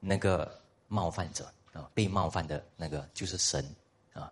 [0.00, 3.64] 那个冒犯者啊，被冒犯的那个就是神
[4.12, 4.30] 啊。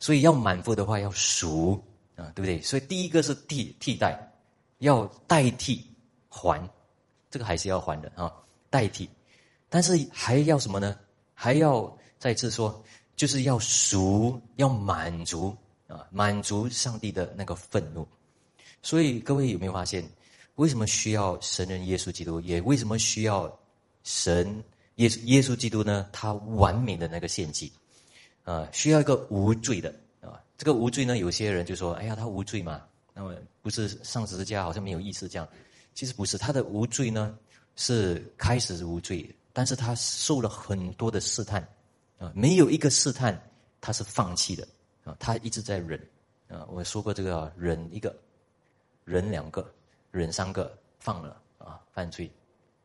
[0.00, 1.80] 所以要满足的话，要赎
[2.16, 2.60] 啊，对不对？
[2.60, 4.18] 所以第一个是替替代，
[4.78, 5.86] 要代替
[6.28, 6.68] 还，
[7.30, 8.32] 这个还是要还的啊，
[8.68, 9.08] 代替。
[9.68, 10.98] 但是还要什么呢？
[11.34, 12.82] 还要再次说，
[13.16, 15.54] 就是要赎，要满足
[15.88, 18.06] 啊，满足上帝的那个愤怒。
[18.82, 20.08] 所以各位有没有发现，
[20.54, 22.40] 为什么需要神人耶稣基督？
[22.40, 23.52] 也为什么需要
[24.04, 24.62] 神
[24.96, 27.72] 耶耶稣基督呢，他完美的那个献祭，
[28.44, 30.40] 啊，需要一个无罪的啊。
[30.56, 35.48] 这个无罪呢，有些人就说：“哎呀，他无罪嘛，那么不是上十字架好像没有意思这样。”
[35.94, 37.38] 其实不是，他的无罪呢
[37.76, 41.66] 是开始是无罪，但是他受了很多的试探
[42.18, 43.40] 啊，没有一个试探
[43.80, 44.66] 他是放弃的
[45.04, 45.98] 啊，他一直在忍
[46.48, 46.66] 啊。
[46.68, 48.14] 我说过这个忍一个，
[49.04, 49.72] 忍两个，
[50.10, 52.30] 忍三个，放了啊，犯罪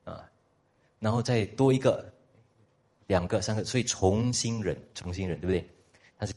[0.03, 0.23] 啊，
[0.99, 2.05] 然后再多一个，
[3.07, 5.69] 两个、三个，所以重新忍，重新忍，对不对？
[6.19, 6.33] 但是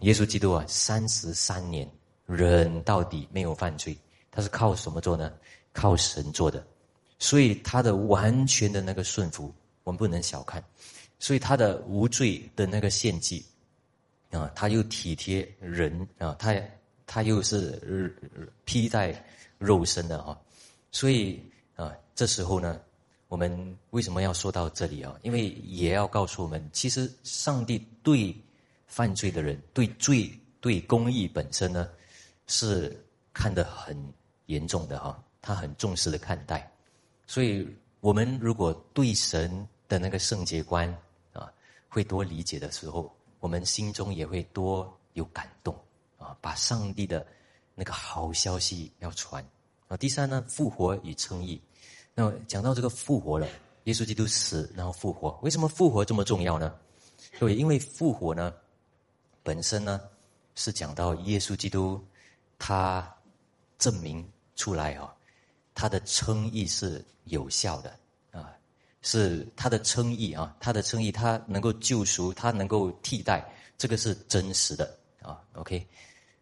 [0.00, 1.90] 耶稣基督啊，三十三年
[2.26, 3.98] 忍到底，没有犯罪。
[4.30, 5.32] 他是靠什么做呢？
[5.72, 6.64] 靠神做的，
[7.22, 9.54] 所以他的完全的那个顺服，
[9.84, 10.60] 我们不能小看。
[11.20, 13.46] 所以他的无罪的那个献祭，
[14.32, 16.60] 啊，他又体贴人啊，他
[17.06, 18.12] 他又是
[18.64, 19.24] 披戴
[19.58, 20.36] 肉身的哈。
[20.90, 21.40] 所以
[21.76, 22.80] 啊，这时候呢，
[23.28, 25.16] 我们为什么要说到这里啊？
[25.22, 28.34] 因为也要告诉我们，其实上帝对
[28.88, 30.28] 犯罪的人，对罪
[30.60, 31.88] 对公义本身呢，
[32.48, 33.00] 是
[33.32, 33.96] 看得很。
[34.46, 36.70] 严重的哈，他很重视的看待，
[37.26, 37.68] 所以
[38.00, 40.88] 我们如果对神的那个圣洁观
[41.32, 41.50] 啊，
[41.88, 45.74] 会多理解的时候，我们心中也会多有感动
[46.18, 47.26] 啊，把上帝的
[47.74, 49.44] 那个好消息要传
[49.88, 49.96] 啊。
[49.96, 51.60] 第三呢，复活与称义。
[52.14, 53.46] 那讲到这个复活了，
[53.84, 56.74] 耶稣基督死然后复活，为什么复活这么重要呢？
[57.38, 58.52] 各位，因为复活呢，
[59.42, 60.00] 本身呢
[60.54, 62.04] 是讲到耶稣基督
[62.58, 63.14] 他
[63.78, 64.28] 证明。
[64.54, 65.12] 出来啊，
[65.74, 67.98] 他的称义是有效的
[68.30, 68.52] 啊，
[69.00, 73.44] 是他的称义啊，他的称义，他能够救赎，他能够替代，
[73.78, 75.42] 这个是真实的啊。
[75.54, 75.86] OK，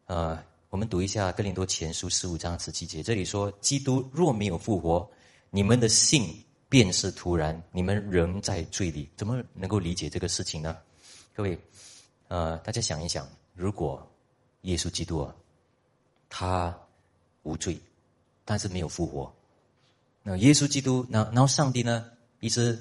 [0.07, 5.09] 呃，我们读一下《哥林多前书》十五章十七节，这里说：“基督若没有复活，
[5.51, 10.77] 你们的信便是徒然，你们仍在罪里。”怎么能够理解这个事情呢？
[11.35, 11.59] 各位，
[12.29, 14.07] 呃，大家想一想，如果
[14.63, 15.35] 耶稣基督啊，
[16.29, 16.77] 他
[17.43, 17.81] 无罪。
[18.45, 19.33] 但是没有复活，
[20.23, 22.79] 那耶稣基督，那然后上帝呢，一直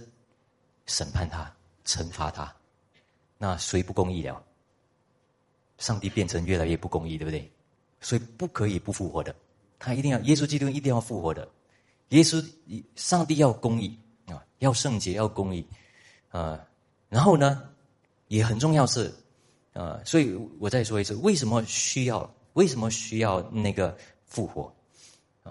[0.86, 1.54] 审判他，
[1.86, 2.54] 惩罚他，
[3.38, 4.44] 那谁不公义了？
[5.78, 7.52] 上帝变成越来越不公义，对不对？
[8.02, 9.36] 所以不可以不复活的，
[9.78, 11.48] 他一定要耶稣基督一定要复活的，
[12.10, 12.44] 耶稣
[12.96, 15.66] 上帝要公义啊，要圣洁，要公义
[16.30, 16.60] 啊，
[17.10, 17.70] 然后呢，
[18.28, 19.14] 也很重要是
[19.74, 22.30] 啊，所以我再说一次，为什么需要？
[22.54, 23.96] 为什么需要那个
[24.26, 24.74] 复活？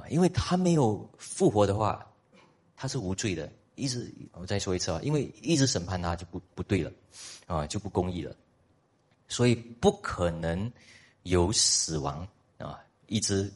[0.09, 2.07] 因为他没有复活的话，
[2.77, 3.51] 他是无罪的。
[3.75, 6.91] 一直我再说一次啊，因为一直审判他就不不对了，
[7.47, 8.35] 啊，就不公义了，
[9.29, 10.71] 所以不可能
[11.23, 12.27] 有死亡
[12.59, 13.49] 啊，一直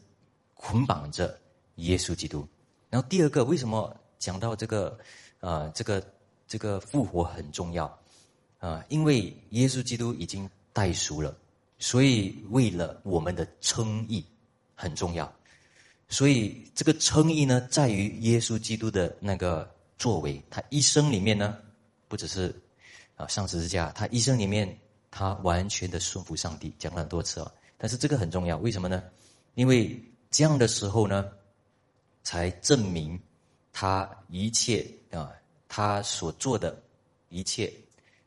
[0.54, 1.36] 捆绑着
[1.76, 2.46] 耶稣基督。
[2.88, 4.96] 然后第二个，为什么讲到这个
[5.40, 6.00] 啊，这个
[6.46, 7.86] 这个复活很重要
[8.60, 8.84] 啊？
[8.88, 11.36] 因为耶稣基督已经代赎了，
[11.80, 14.24] 所以为了我们的称义
[14.76, 15.34] 很重要。
[16.12, 20.40] 所以这个称义呢，在于耶稣基督的那个作为。
[20.50, 21.56] 他一生里面呢，
[22.06, 22.54] 不只是
[23.16, 24.78] 啊上十字架，他一生里面
[25.10, 27.50] 他完全的顺服上帝，讲了很多次啊。
[27.78, 29.02] 但是这个很重要，为什么呢？
[29.54, 29.98] 因为
[30.30, 31.32] 这样的时候呢，
[32.22, 33.18] 才证明
[33.72, 35.32] 他一切啊，
[35.66, 36.78] 他所做的
[37.30, 37.72] 一切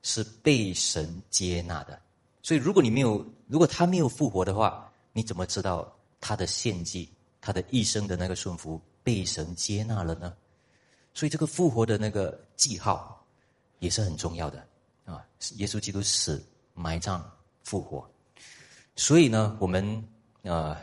[0.01, 2.01] 是被神接纳的。
[2.41, 7.07] 所以如果你没有，如果他没有复活的话，你怎么知道他的献祭？
[7.45, 10.35] 他的一生的那个顺服被神接纳了呢，
[11.13, 13.23] 所以这个复活的那个记号
[13.77, 14.67] 也是很重要的
[15.05, 15.23] 啊！
[15.57, 17.23] 耶稣基督死、埋葬、
[17.61, 18.09] 复活，
[18.95, 20.03] 所以呢，我们
[20.41, 20.81] 啊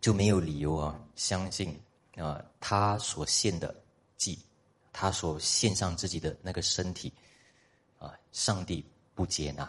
[0.00, 1.76] 就没有理由啊相信
[2.14, 3.74] 啊他所献的
[4.16, 4.38] 祭，
[4.92, 7.12] 他所献上自己的那个身体
[7.98, 8.86] 啊，上帝
[9.16, 9.68] 不接纳，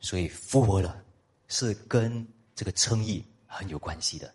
[0.00, 1.02] 所以复活了
[1.48, 3.24] 是跟这个称义。
[3.54, 4.34] 很有关系的，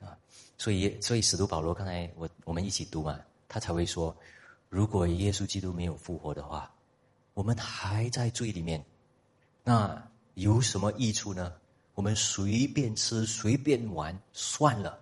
[0.00, 0.16] 啊，
[0.56, 4.16] 所以所以使徒保罗刚才我我们一起读嘛，他才会说，
[4.68, 6.72] 如果耶稣基督没有复活的话，
[7.34, 8.84] 我们还在罪里面，
[9.64, 10.00] 那
[10.34, 11.52] 有什么益处呢？
[11.94, 14.98] 我们随便吃随便玩算了，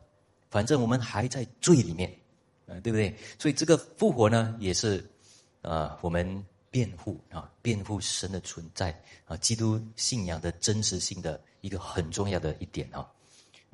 [0.51, 2.11] 反正我们还在罪里面，
[2.67, 3.15] 啊，对不对？
[3.39, 5.03] 所以这个复活呢，也是
[5.63, 13.11] 啊，我们辩护啊，辩护神的存在啊，基督信仰的真实性的一个很重要的一点啊。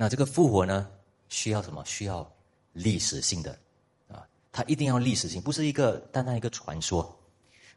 [0.01, 0.89] 那这个复活呢，
[1.29, 1.85] 需要什么？
[1.85, 2.25] 需要
[2.73, 3.59] 历史性的
[4.07, 7.19] 啊，它一定要历史性，不是一个单单一个传说，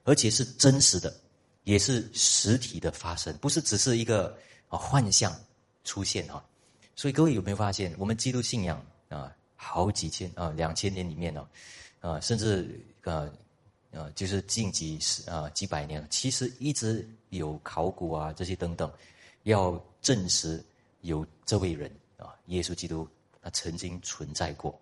[0.03, 1.11] 而且是真实的，
[1.63, 4.37] 也是实体的发生，不是只是一个
[4.69, 5.35] 啊幻象
[5.83, 6.45] 出现哈。
[6.95, 11.47] 所以各位有没有发现，我们基督信仰啊，好几千啊两千年里面呢，
[12.01, 13.33] 啊甚至呃
[13.89, 18.93] 呃就是近几十啊几百年，其实一直有考古啊这些等等，
[19.41, 20.63] 要证实
[21.01, 21.91] 有这位人
[22.21, 23.07] 啊耶稣基督
[23.41, 24.79] 他曾经存在过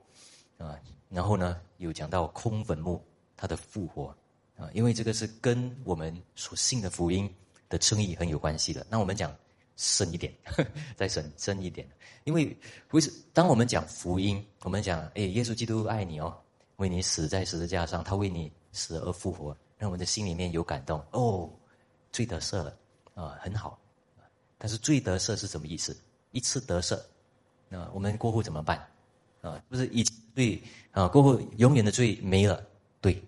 [0.58, 0.78] 啊，
[1.10, 3.04] 然后呢有讲到空坟墓
[3.36, 4.16] 他的复活
[4.58, 7.34] 啊，因为这个是跟我们所信的福音
[7.70, 8.86] 的称义很有关系的。
[8.90, 9.36] 那我们讲。
[9.82, 10.34] 深一点，
[10.98, 11.88] 再深深一点，
[12.26, 12.54] 因为
[12.92, 13.10] 为什？
[13.32, 16.38] 当我们讲福音，我们讲，哎，耶稣基督爱你哦，
[16.76, 21.50] 为你死在十字架上，他为你死而复活，让我们的心里面有感动哦，
[22.12, 22.78] 罪得赦了
[23.14, 23.80] 啊，很好。
[24.58, 25.98] 但是罪得赦是什么意思？
[26.32, 27.00] 一次得赦，
[27.70, 28.86] 那我们过后怎么办？
[29.42, 30.04] 啊，不是一
[30.36, 30.62] 对
[30.92, 32.62] 啊，过后永远的罪没了，
[33.00, 33.24] 对。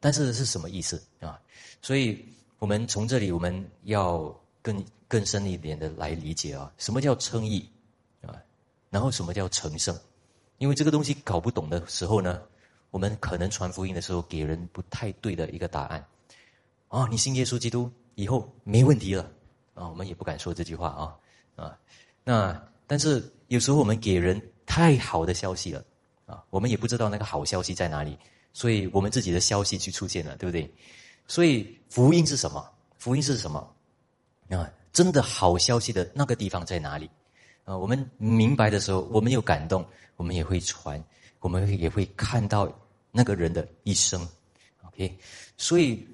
[0.00, 1.38] 但是是什么意思啊？
[1.82, 2.24] 所以
[2.58, 4.82] 我们从这里我们要更。
[5.10, 7.68] 更深一点的来理解啊，什么叫称义
[8.22, 8.30] 啊？
[8.90, 9.98] 然后什么叫成圣？
[10.58, 12.40] 因为这个东西搞不懂的时候呢，
[12.92, 16.06] 我们可能传福音的时候给人不太对的一个答案。
[16.90, 19.28] 哦，你信耶稣基督以后没问题了
[19.74, 19.88] 啊？
[19.88, 21.78] 我们也不敢说这句话啊啊。
[22.22, 23.20] 那但是
[23.50, 25.84] 有时候我们给人太好的消息了
[26.24, 28.16] 啊，我们也不知道那个好消息在哪里，
[28.52, 30.72] 所以我们自己的消息去出现了，对不对？
[31.26, 32.64] 所以福音是什么？
[32.96, 33.58] 福音是什么
[34.50, 34.70] 啊？
[34.92, 37.10] 真的好消息的那个地方在哪里？
[37.64, 39.84] 啊，我们明白的时候，我们有感动，
[40.14, 41.02] 我们也会传，
[41.40, 42.72] 我们也会看到
[43.10, 44.24] 那个人的一生。
[44.82, 45.18] OK，
[45.56, 46.06] 所以，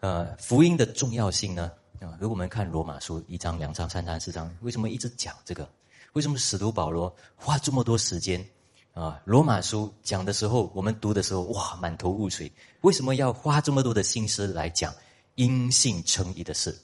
[0.00, 1.72] 呃，福音的重要性呢？
[2.00, 5.66] 啊，如果我们看罗马书一章、两章、三章、四章，为什么一直讲这个？
[6.12, 8.44] 为什么使徒保罗花这么多时间？
[8.92, 12.52] 啊，罗马书讲的时候，我们读的时候，哇，满头雾水。
[12.82, 14.94] 为什么要花这么多的心思来讲
[15.36, 16.78] 因信称义的事？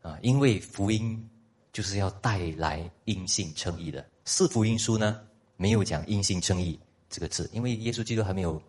[0.00, 1.28] 啊，因为福音
[1.72, 4.06] 就是要带来因信称义的。
[4.24, 5.20] 四福音书呢，
[5.56, 6.78] 没有讲因信称义
[7.10, 8.62] 这个字，因为耶稣基督还没有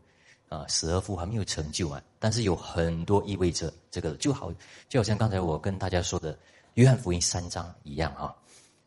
[0.49, 2.01] 啊死而复，还没有成就啊。
[2.17, 4.51] 但是有很多意味着这个，就好
[4.89, 6.36] 就好像刚才我跟大家说的
[6.73, 8.33] 约翰福音三章一样啊。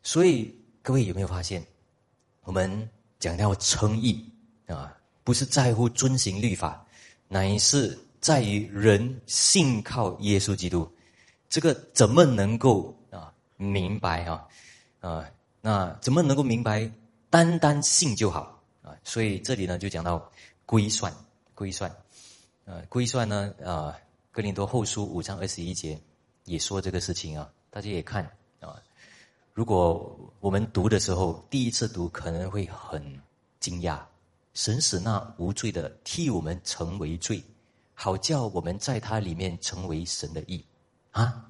[0.03, 0.53] 所以
[0.89, 1.63] 各位有没有发现，
[2.45, 4.25] 我们讲到称义
[4.67, 6.83] 啊，不是在乎遵行律法，
[7.29, 10.91] 乃是在于人信靠耶稣基督。
[11.51, 14.49] 这个怎么能够啊明白啊
[15.01, 15.31] 啊？
[15.61, 16.91] 那怎么能够明白？
[17.29, 18.97] 单单信就好啊！
[19.05, 20.33] 所以这里呢就讲到
[20.65, 21.15] 归算，
[21.55, 21.95] 归算，
[22.65, 23.95] 呃，归算呢啊，
[24.31, 26.01] 哥林多后书五章二十一节
[26.45, 28.27] 也说这个事情啊，大家也看。
[29.59, 33.03] 如果我们读的时候第一次读，可能会很
[33.59, 34.01] 惊讶，
[34.55, 37.43] 神使那无罪的替我们成为罪，
[37.93, 40.65] 好叫我们在他里面成为神的义。
[41.11, 41.45] 啊，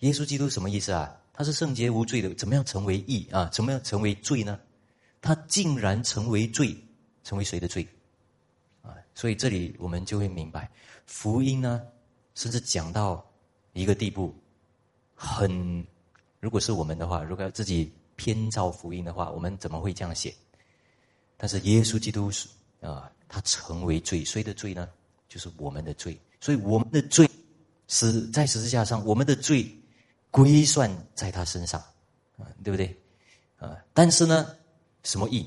[0.00, 1.16] 耶稣基督什么意思啊？
[1.32, 3.48] 他是圣洁无罪的，怎么样成为义啊？
[3.52, 4.58] 怎么样成为罪呢？
[5.22, 6.76] 他竟然成为罪，
[7.22, 7.86] 成为谁的罪？
[8.82, 10.68] 啊，所以这里我们就会明白，
[11.06, 11.80] 福音呢，
[12.34, 13.24] 甚至讲到
[13.74, 14.34] 一个地步，
[15.14, 15.86] 很，
[16.44, 20.34] 如果是我们的话，如果要自己偏造福音的话，我们怎么会这样写？
[21.38, 22.46] 但是耶稣基督是
[22.82, 24.86] 啊，他成为罪，谁的罪呢？
[25.26, 27.26] 就是我们的罪，所以我们的罪。
[27.86, 29.66] 死在十字架上，我们的罪
[30.30, 31.80] 归算在他身上，
[32.38, 32.94] 啊，对不对？
[33.58, 34.54] 啊，但是呢，
[35.02, 35.46] 什么义？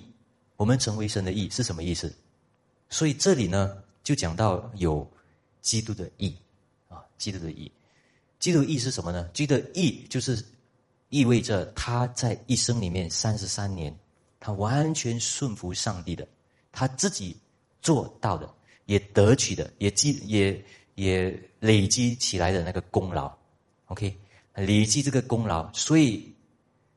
[0.56, 2.12] 我们成为神的义是什么意思？
[2.90, 5.08] 所以这里呢，就讲到有
[5.62, 6.36] 基督的义，
[6.90, 7.72] 啊，基督的义，
[8.40, 9.30] 基督的义是什么呢？
[9.34, 10.44] 基督的义就是
[11.10, 13.96] 意味着他在一生里面三十三年，
[14.40, 16.28] 他完全顺服上帝的，
[16.72, 17.38] 他自己
[17.82, 18.50] 做到的，
[18.86, 20.64] 也得取的，也记也。
[20.98, 23.32] 也累积起来的那个功劳
[23.86, 24.18] ，OK，
[24.56, 26.34] 累积这个功劳，所以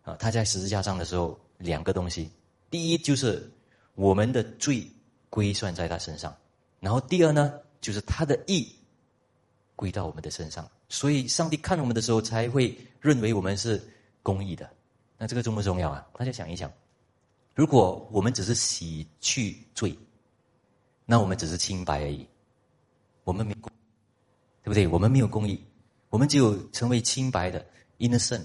[0.01, 2.31] 啊，他在十字架上的时候，两个东西，
[2.71, 3.53] 第一就是
[3.97, 4.91] 我们的罪
[5.29, 6.35] 归算在他身上，
[6.81, 7.53] 然后第二呢，
[7.83, 8.75] 就是他的义
[9.77, 13.87] 归到我们的身上，所以上帝看我们的时候才会认为我们是
[14.23, 14.69] 公益的。
[15.19, 16.07] 那这个重不重要啊？
[16.15, 16.73] 大家想一想，
[17.55, 19.97] 如果我们只是洗去罪，
[21.05, 22.27] 那我们只是清白而已，
[23.25, 23.71] 我们没公。
[24.63, 24.87] 对不对？
[24.87, 25.59] 我们没有公益，
[26.11, 27.65] 我们只有成为清白的
[27.99, 28.45] innocent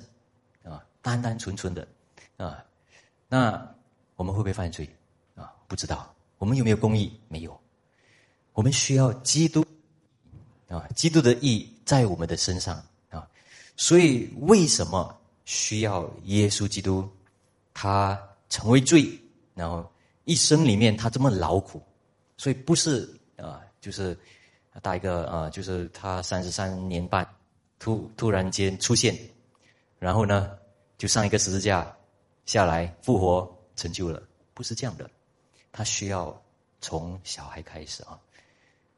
[0.63, 1.85] 啊，单单纯纯的
[2.37, 2.63] 啊。
[3.27, 3.75] 那
[4.15, 4.89] 我们会不会犯罪
[5.35, 5.53] 啊？
[5.67, 6.15] 不知道。
[6.37, 7.19] 我们有没有公益？
[7.27, 7.59] 没有。
[8.53, 9.63] 我们需要基督
[10.69, 13.27] 啊，基督的义在我们的身上啊。
[13.75, 17.09] 所以为什么需要耶稣基督？
[17.73, 19.17] 他成为罪，
[19.53, 19.89] 然后
[20.25, 21.81] 一生里面他这么劳苦，
[22.35, 24.17] 所以不是啊，就是。
[24.81, 27.25] 大一个啊，就是他三十三年半，
[27.79, 29.17] 突突然间出现，
[29.99, 30.51] 然后呢，
[30.97, 31.95] 就上一个十字架
[32.45, 34.21] 下来复活成就了，
[34.53, 35.09] 不是这样的。
[35.71, 36.37] 他需要
[36.81, 38.19] 从小孩开始啊，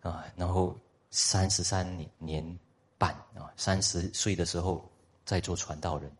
[0.01, 0.75] 啊，然后
[1.11, 2.59] 三十三年年
[2.97, 4.83] 半啊，三十岁的时候
[5.25, 6.11] 再做传道人，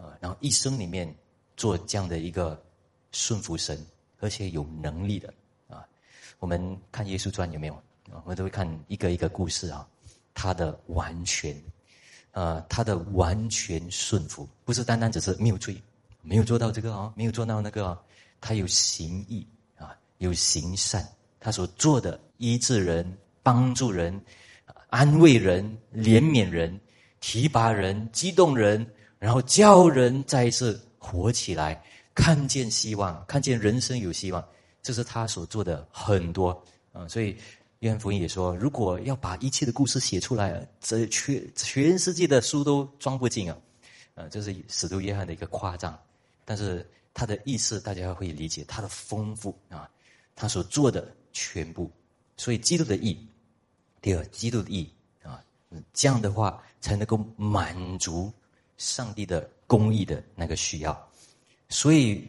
[0.00, 1.12] 啊，然后一生里面
[1.56, 2.60] 做这样的一个
[3.12, 3.78] 顺服神
[4.20, 5.32] 而且有能力的
[5.68, 5.86] 啊。
[6.38, 7.82] 我们看耶稣传有没有？
[8.24, 9.86] 我们都会看一个一个故事啊，
[10.34, 11.56] 他的完全，
[12.32, 15.80] 呃，他的完全顺服，不是单单只是没有罪，
[16.20, 17.96] 没有做到这个啊，没有做到那个，
[18.40, 19.46] 他有行义
[19.76, 21.06] 啊，有行善，
[21.38, 24.20] 他所做的医治人、帮助人、
[24.88, 26.80] 安慰人、怜悯人、
[27.20, 28.84] 提拔人、激动人，
[29.20, 31.80] 然后叫人再一次活起来，
[32.12, 34.44] 看见希望，看见人生有希望，
[34.82, 36.50] 这是他所做的很多
[36.92, 37.36] 啊，所以。
[37.80, 43.56] 约翰福音也说，如果要把一切的故事写出来，这全全世界的书都装不进啊！
[44.16, 45.98] 呃，这是使徒约翰的一个夸张，
[46.44, 49.88] 但是他的意思大家会理解，他的丰富啊，
[50.36, 51.90] 他所做的全部，
[52.36, 53.18] 所以基督的义，
[54.02, 54.92] 第二，基督的义
[55.22, 55.42] 啊，
[55.94, 58.30] 这样的话才能够满足
[58.80, 61.10] 上帝的公义的那个需要，
[61.68, 62.26] 所以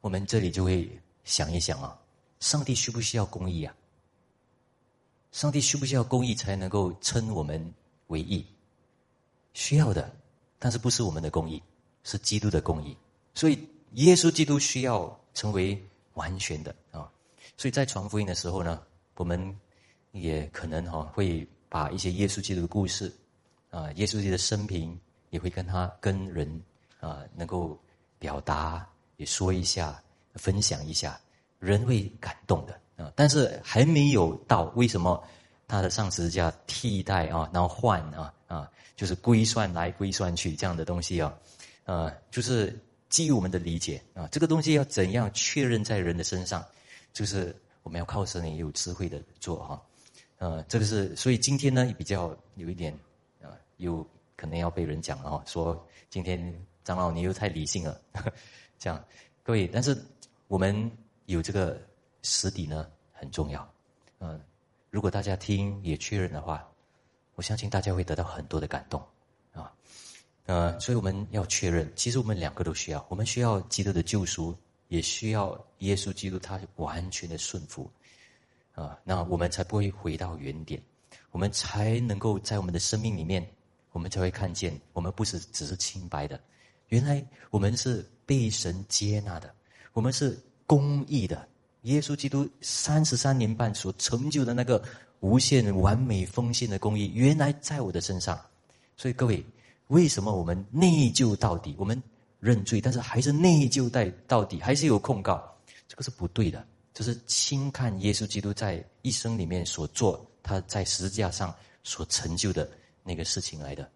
[0.00, 0.88] 我们这里就会
[1.24, 1.98] 想一想啊，
[2.38, 3.74] 上帝需不需要公义啊？
[5.32, 7.74] 上帝需不需要公义才能够称我们
[8.06, 8.46] 为义？
[9.54, 10.14] 需要的，
[10.56, 11.60] 但是不是我们的公义，
[12.04, 12.96] 是基督的公义。
[13.34, 13.58] 所以
[13.94, 15.76] 耶稣基督需要成为
[16.14, 17.10] 完全的啊！
[17.56, 18.80] 所以在传福音的时候呢，
[19.16, 19.58] 我们
[20.12, 23.12] 也可能哈会把一些耶稣基督的故事
[23.70, 24.98] 啊，耶稣基督的生平，
[25.30, 26.62] 也会跟他跟人
[27.00, 27.78] 啊能够
[28.18, 30.02] 表达，也说一下，
[30.34, 31.20] 分享一下，
[31.58, 32.80] 人会感动的。
[32.96, 35.22] 啊，但是还没有到为什么
[35.68, 41.32] 他的上司叫替代啊，然后换啊啊，就是归算来归算去这样的东西啊，
[41.84, 42.76] 呃，就是
[43.08, 46.64] 基于我们的理解啊，这个东西要怎样确认在人的身上，
[47.12, 47.54] 就是
[47.84, 49.80] 我们要靠神也有智慧的做哈，
[50.38, 52.92] 呃，这个是所以今天呢比较有一点
[53.40, 54.04] 啊，有
[54.38, 56.38] 可能要被人讲了哈，说今天
[56.82, 58.00] 长老你又太理性了，
[58.78, 59.04] 这样。
[59.42, 59.94] 各位，但是
[60.46, 60.90] 我们
[61.26, 61.78] 有这个。
[62.22, 63.66] 实底呢很重要，
[64.18, 64.38] 嗯，
[64.90, 66.68] 如果大家听也确认的话，
[67.36, 69.00] 我相信大家会得到很多的感动，
[69.52, 69.72] 啊，
[70.46, 74.54] 呃，所以我们要确认，其实我们两个都需要，我们需要基督的救赎，
[74.88, 77.88] 也需要耶稣基督他完全的顺服，
[78.74, 80.82] 啊，那我们才不会回到原点，
[81.30, 83.48] 我们才能够在我们的生命里面，
[83.98, 86.40] 我们才会看见，我们不是只是清白的，
[86.86, 87.20] 原来
[87.50, 89.52] 我们是被神接纳的，
[89.92, 90.38] 我们是
[90.68, 91.48] 公义的。
[91.82, 94.80] 耶稣基督三十三年半所成就的那个
[95.18, 98.40] 无限完美奉献的公义，原来在我的身上。
[98.96, 99.44] 所以各位，
[99.88, 101.74] 为什么我们内疚到底？
[101.76, 102.00] 我们
[102.38, 105.42] 认罪，但是还是内疚在到底，还是有控告？
[105.88, 112.70] 这个是不对的，这是轻看耶稣基督在一生里面所做，他在十字架上所成就的
[113.08, 113.90] 那个事情来的。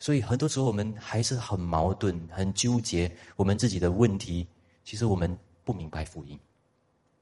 [0.00, 4.46] 所以很多时候我们还是很矛盾、很纠结我们自己的问题。
[4.82, 6.38] 其实我们不明白福音。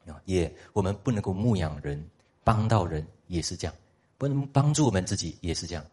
[0.04, 2.04] 啊，也我们不能够牧养人，
[2.42, 3.74] 帮到人也是这样，
[4.18, 5.86] 不能帮助我们自己也是这样。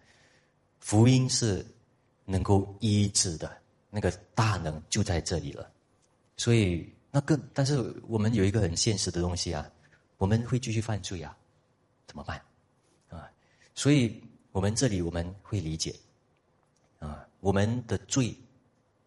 [0.79, 1.63] 福音是
[2.25, 3.55] 能够医治的，
[3.91, 5.69] 那个大能就在这里了。
[6.37, 9.69] 所以那个，但是我们有一个很现实的东西啊，
[10.17, 11.37] 我们会继续犯罪啊，
[12.07, 12.41] 怎么办？
[13.09, 13.29] 啊，
[13.75, 14.19] 所以
[14.51, 15.95] 我们这里我们会理解，
[16.99, 18.35] 啊，我们的罪，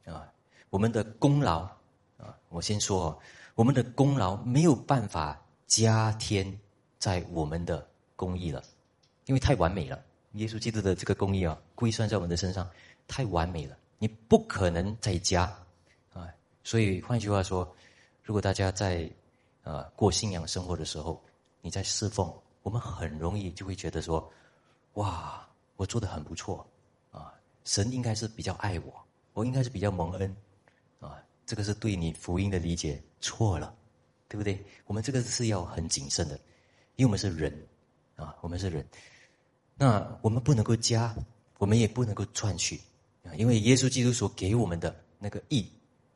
[0.04, 0.32] 啊，
[0.70, 1.60] 我们的功劳，
[2.18, 3.18] 啊，我先说哦。
[3.54, 6.58] 我们的功劳没有办法加添
[6.98, 7.86] 在我们的
[8.16, 8.64] 公义了，
[9.26, 10.02] 因为太完美了。
[10.32, 12.66] 耶稣基督的这个公义啊，归算在我们的身上，
[13.06, 15.42] 太完美了，你不可能再加
[16.14, 16.32] 啊。
[16.64, 17.70] 所以换句话说，
[18.22, 19.06] 如果大家在
[19.64, 21.22] 呃过信仰生活的时候，
[21.60, 22.32] 你在侍奉，
[22.62, 24.32] 我们很容易就会觉得说，
[24.94, 26.66] 哇，我做的很不错
[27.10, 27.32] 啊，
[27.64, 28.92] 神应该是比较爱我，
[29.32, 30.36] 我应该是比较蒙恩
[31.00, 31.22] 啊。
[31.46, 33.74] 这个是对你福音的理解错了，
[34.28, 34.64] 对不对？
[34.86, 36.34] 我们这个是要很谨慎的，
[36.96, 37.66] 因为我们是人
[38.16, 38.86] 啊，我们是人。
[39.74, 41.14] 那我们不能够加，
[41.58, 42.80] 我们也不能够赚取
[43.24, 45.68] 啊，因为耶稣基督所给我们的那个义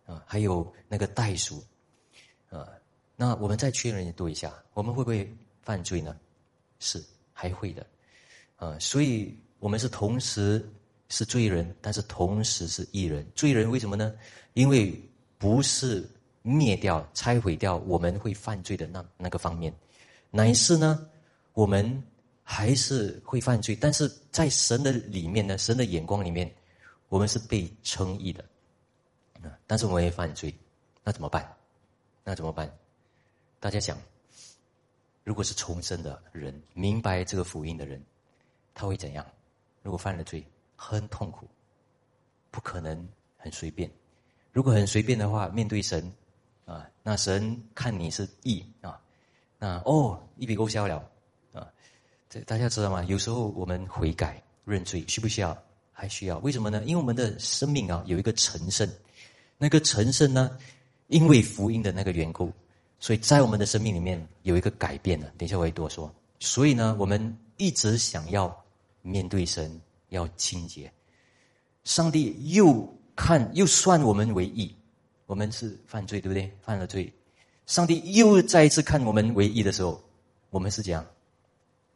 [0.05, 1.63] 啊，还有那个代赎
[2.51, 2.69] 啊，
[3.17, 6.17] 那我们再确认一下，我们会不会犯罪呢？
[6.79, 7.03] 是，
[7.33, 7.85] 还会的
[8.57, 8.77] 啊。
[8.79, 10.69] 所以我们是同时
[11.09, 13.27] 是罪人，但是同时是义人。
[13.35, 14.15] 罪人为什么呢？
[14.55, 14.99] 因为
[15.39, 16.09] 不是
[16.43, 19.75] 灭掉、拆毁掉我们会犯罪的那那个方面，
[20.31, 21.07] 乃是呢，
[21.53, 22.03] 我们
[22.43, 26.51] 还是会犯罪，但是在神的里面呢，神的眼光里面，
[27.09, 28.45] 我们是被称义的，
[29.43, 30.55] 啊，但是我们也犯罪，
[31.05, 31.47] 那怎么办？
[32.25, 32.73] 那怎么办？
[33.61, 33.99] 大家想，
[35.25, 38.01] 如果是重生的人，明白这个福音的人，
[38.77, 39.25] 他会怎样？
[39.83, 40.47] 如果犯了罪，
[40.77, 41.49] 很痛苦，
[42.51, 43.09] 不可能
[43.39, 43.91] 很随便。
[44.53, 46.13] 如果很随便的话，面对神
[46.67, 49.01] 啊，那神看你是义啊，
[49.59, 50.99] 那哦一笔勾销了
[51.53, 51.67] 啊。
[52.29, 53.03] 这大家知道吗？
[53.05, 55.57] 有时候我们悔改认罪需不需要？
[55.91, 56.37] 还需要？
[56.41, 56.83] 为什么呢？
[56.85, 58.87] 因为我们的生命啊有一个成圣，
[59.57, 60.59] 那个成圣呢，
[61.07, 62.53] 因为福音的那个缘故。
[62.99, 66.13] 所以在我们的生命里面有一个改变呢，等一下我会多说。
[66.41, 68.65] 所以呢，我们一直想要
[69.07, 70.93] 面对神，要清洁。
[71.85, 74.75] 上帝又看又算我们为义，
[75.27, 76.51] 我们是犯罪，对不对？
[76.61, 77.13] 犯了罪，
[77.67, 80.03] 上帝又再一次看我们为义的时候，
[80.51, 81.07] 我们是这样，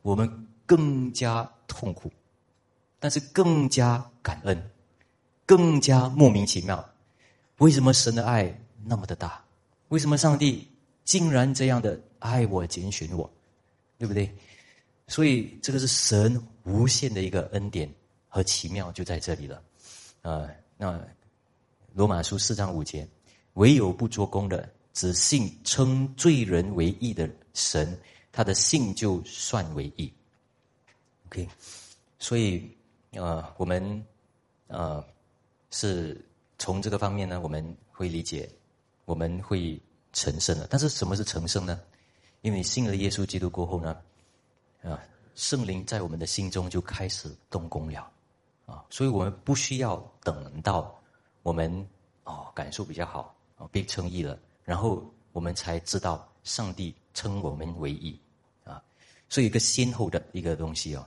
[0.02, 2.11] 我们更加痛苦，
[2.98, 4.70] 但是更加感恩，
[5.44, 6.88] 更加莫名其妙。
[7.58, 9.44] 为什么神的爱那么的大？
[9.88, 10.66] 为什么上帝？
[11.02, 13.28] 竟然这样的爱我、拣选我，
[13.98, 14.32] 对不对？
[15.08, 17.92] 所以这个是神无限的一个恩典
[18.28, 19.62] 和奇妙，就在这里了。
[20.22, 21.00] 啊，那
[21.94, 23.06] 罗马书四章五节，
[23.54, 27.98] 唯有不做工的，只信称罪人为义的神，
[28.32, 30.12] 他的信就算为义。
[31.26, 31.48] OK，
[32.18, 32.70] 所以
[33.12, 34.04] 呃，我们
[34.66, 35.04] 呃
[35.70, 36.20] 是
[36.58, 38.48] 从这个方面呢，我们会理解，
[39.04, 39.80] 我们会。
[40.12, 41.80] 成圣了，但是什么是成圣呢？
[42.40, 43.96] 因为信了耶稣基督过后呢，
[44.82, 45.00] 啊，
[45.35, 48.11] 圣灵在我们的心中就开始动工了，
[48.66, 50.95] 啊，所以我们不需要等到
[51.43, 51.87] 我们
[52.24, 58.18] 哦感受比较好啊被称义了，然后我们才知道上帝称我们为义
[58.64, 58.83] 啊，
[59.28, 61.07] 所以一个先后的一个东西哦，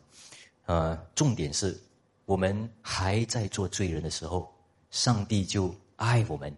[0.66, 1.80] 呃，重点是
[2.26, 4.52] 我们还在做罪人的时候，
[4.92, 6.56] 上帝就爱我们，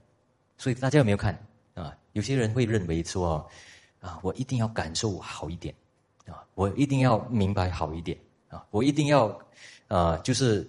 [0.57, 1.33] 所以大家有没有看？
[1.73, 3.45] 啊，有些人会认为说，
[3.99, 5.75] 啊，我一定要感受好一点，
[6.25, 8.17] 啊，我一定要明白好一点，
[8.49, 9.39] 啊，我一定要，
[9.87, 10.67] 啊，就是，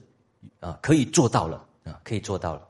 [0.61, 2.69] 啊，可以做到了，啊，可以做到了，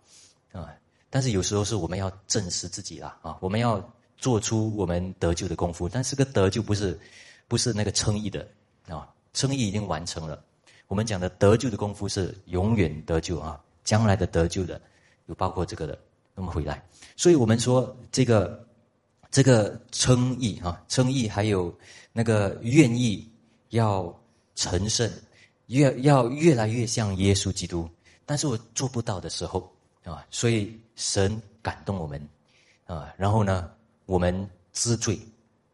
[0.53, 0.73] 啊，
[1.11, 3.83] 但是有时候是我们要证实自己啦，啊，我们要
[4.17, 6.99] 做出我们得救的功夫，但是个得救不是，
[7.49, 8.47] 不是那个称义的，
[8.89, 10.43] 啊，称义已经完成了，
[10.89, 14.81] 我们讲的得救的功夫是永远得救啊，将来的得救的，
[15.27, 15.99] 有包括这个的。
[16.39, 16.85] 那么回来，
[17.17, 18.63] 所以我们说这个
[19.37, 21.71] 这个称义啊，称义还有
[22.11, 23.31] 那个愿意
[23.69, 24.11] 要
[24.55, 25.13] 成圣，
[25.67, 27.87] 越要越来越像耶稣基督。
[28.25, 29.71] 但是我做不到的时候
[30.05, 32.19] 啊，所以神感动我们
[32.87, 33.71] 啊，然后呢，
[34.07, 35.21] 我们知罪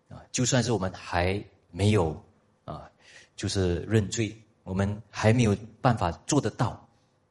[0.08, 1.40] 啊，就算是我们还
[1.70, 2.20] 没有
[2.64, 2.90] 啊，
[3.36, 6.84] 就是认罪，我们还没有办法做得到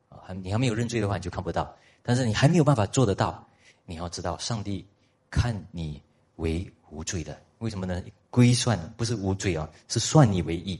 [0.08, 1.76] 啊，还你还没有认罪的话，你就看不到。
[2.02, 3.46] 但是你还没有办法做得到，
[3.84, 4.88] 你要知道，上帝
[5.30, 6.02] 看你
[6.42, 8.04] 为无罪的，为什么呢？
[8.30, 10.78] 归算不是无罪啊，是算你为义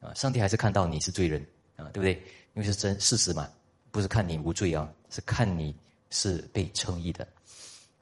[0.00, 0.14] 啊。
[0.14, 1.46] 上帝还是看到你是罪人
[1.76, 2.14] 啊，对不对？
[2.54, 3.46] 因为是真事实嘛，
[3.90, 5.76] 不是看你无罪啊，是看你
[6.08, 7.26] 是被称义的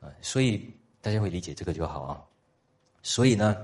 [0.01, 0.09] 啊。
[0.23, 2.23] 所以大家会理解这个就好啊。
[3.03, 3.57] 所以呢，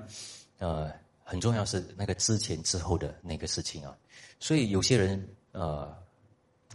[0.58, 0.92] 呃，
[1.22, 3.96] 很重要是那个之前之后的那个事情啊。
[4.40, 5.96] 所以有些人呃，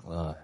[0.06, 0.36] 呃。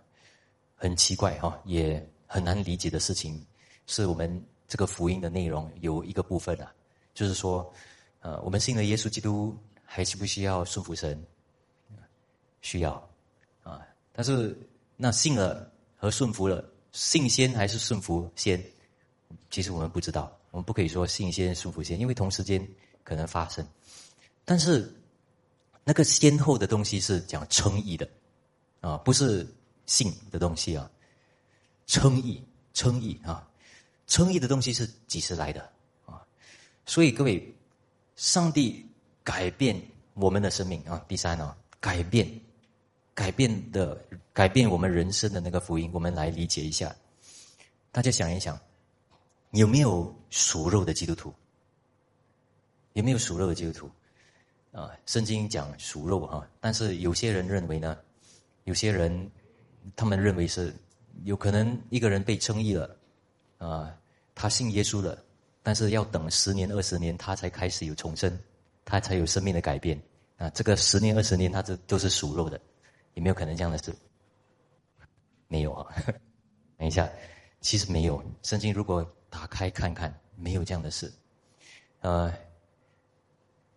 [0.77, 3.43] 很奇怪哈，也很难理解的事情，
[3.87, 4.29] 是我们
[4.67, 6.73] 这个福音的内容有一个部分啊，
[7.13, 7.71] 就是说，
[8.19, 11.21] 呃，我们信了耶稣基督，还需不需要顺服神？
[12.61, 12.93] 需要
[13.63, 14.57] 啊，但是
[14.95, 18.63] 那信了和顺服了，信先还是顺服先？
[19.49, 22.67] 其实我们不知道，我们不可以说信先顺服先，因为同时间
[23.03, 23.65] 可能发生。
[24.43, 24.93] 但是
[25.83, 28.09] 那个先后的东西是讲称义的
[28.81, 29.47] 啊，不是。
[29.87, 30.89] 信的东西啊，
[31.85, 32.43] 称义，
[32.73, 33.47] 称义啊，
[34.07, 35.61] 称义的东西是几时来的
[36.05, 36.21] 啊？
[36.85, 37.53] 所以各位，
[38.15, 38.85] 上帝
[39.23, 39.79] 改变
[40.13, 41.03] 我们的生命啊。
[41.07, 42.29] 第三呢，改变，
[43.13, 43.99] 改变的
[44.33, 46.95] 改变我们人生的那个福音，我们来理解一下。
[47.91, 48.59] 大家想一想，
[49.51, 51.33] 有没有属肉的基督徒？
[52.93, 53.91] 有没有属肉的基督徒？
[54.71, 57.97] 啊，圣经讲属肉哈，但是有些人认为呢，
[58.63, 59.31] 有些人。
[59.95, 60.73] 他们认为是
[61.25, 62.97] 有可能一个人被称义了，
[63.57, 63.97] 啊，
[64.33, 65.23] 他信耶稣了，
[65.63, 68.37] 但是要等十年二十年，他才开始有重生，
[68.83, 69.99] 他才有生命的改变
[70.37, 70.49] 啊。
[70.51, 72.59] 这个十年二十年，他这都是属肉的，
[73.13, 73.93] 有没有可能这样的事？
[75.47, 75.93] 没有啊。
[76.77, 77.09] 等一下，
[77.61, 78.23] 其实没有。
[78.43, 81.11] 圣经如果打开看看，没有这样的事。
[82.01, 82.33] 呃，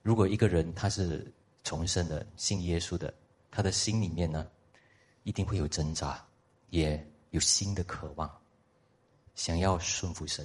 [0.03, 3.12] 如果一个人他是重生的，信耶稣的，
[3.51, 4.47] 他的心里面呢？
[5.24, 6.24] 一定会有挣扎，
[6.70, 8.38] 也有新的渴望，
[9.39, 10.45] 想要顺服神，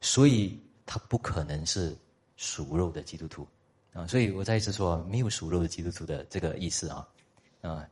[0.00, 1.94] 所以他不可能是
[2.38, 3.46] 属肉的基督徒。
[3.92, 7.06] 啊，所以我再一次说，没有属肉的基督徒的这个意思啊，
[7.60, 7.86] 啊，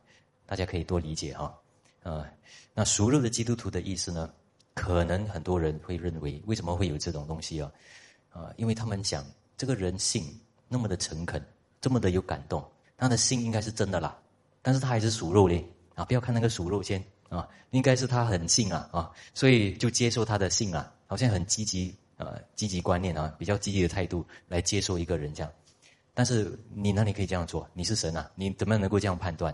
[0.47, 1.55] 大家可以多理解哈，
[2.01, 2.27] 啊，
[2.73, 4.33] 那属肉的基督徒的意思呢，
[4.73, 7.71] 可能很多人会认为，为什么会有这种东西啊？
[8.31, 9.23] 啊，因为他们想，
[9.55, 10.25] 这个人性
[10.67, 11.39] 那么的诚恳，
[11.79, 12.67] 这么的有感动，
[12.97, 14.17] 他的心应该是真的啦，
[14.63, 15.63] 但是他还是属肉嘞，
[15.93, 17.03] 啊，不要看那个属肉先。
[17.29, 21.95] 啊，应该是他很信啊，啊，所以就接受他的信啊，好像很积极。
[22.17, 25.51] 呃，积极观念啊，比较积极的态度来接受一个人这样，
[26.13, 27.69] 但是你哪里可以这样做？
[27.73, 29.53] 你是神啊，你怎么能够这样判断？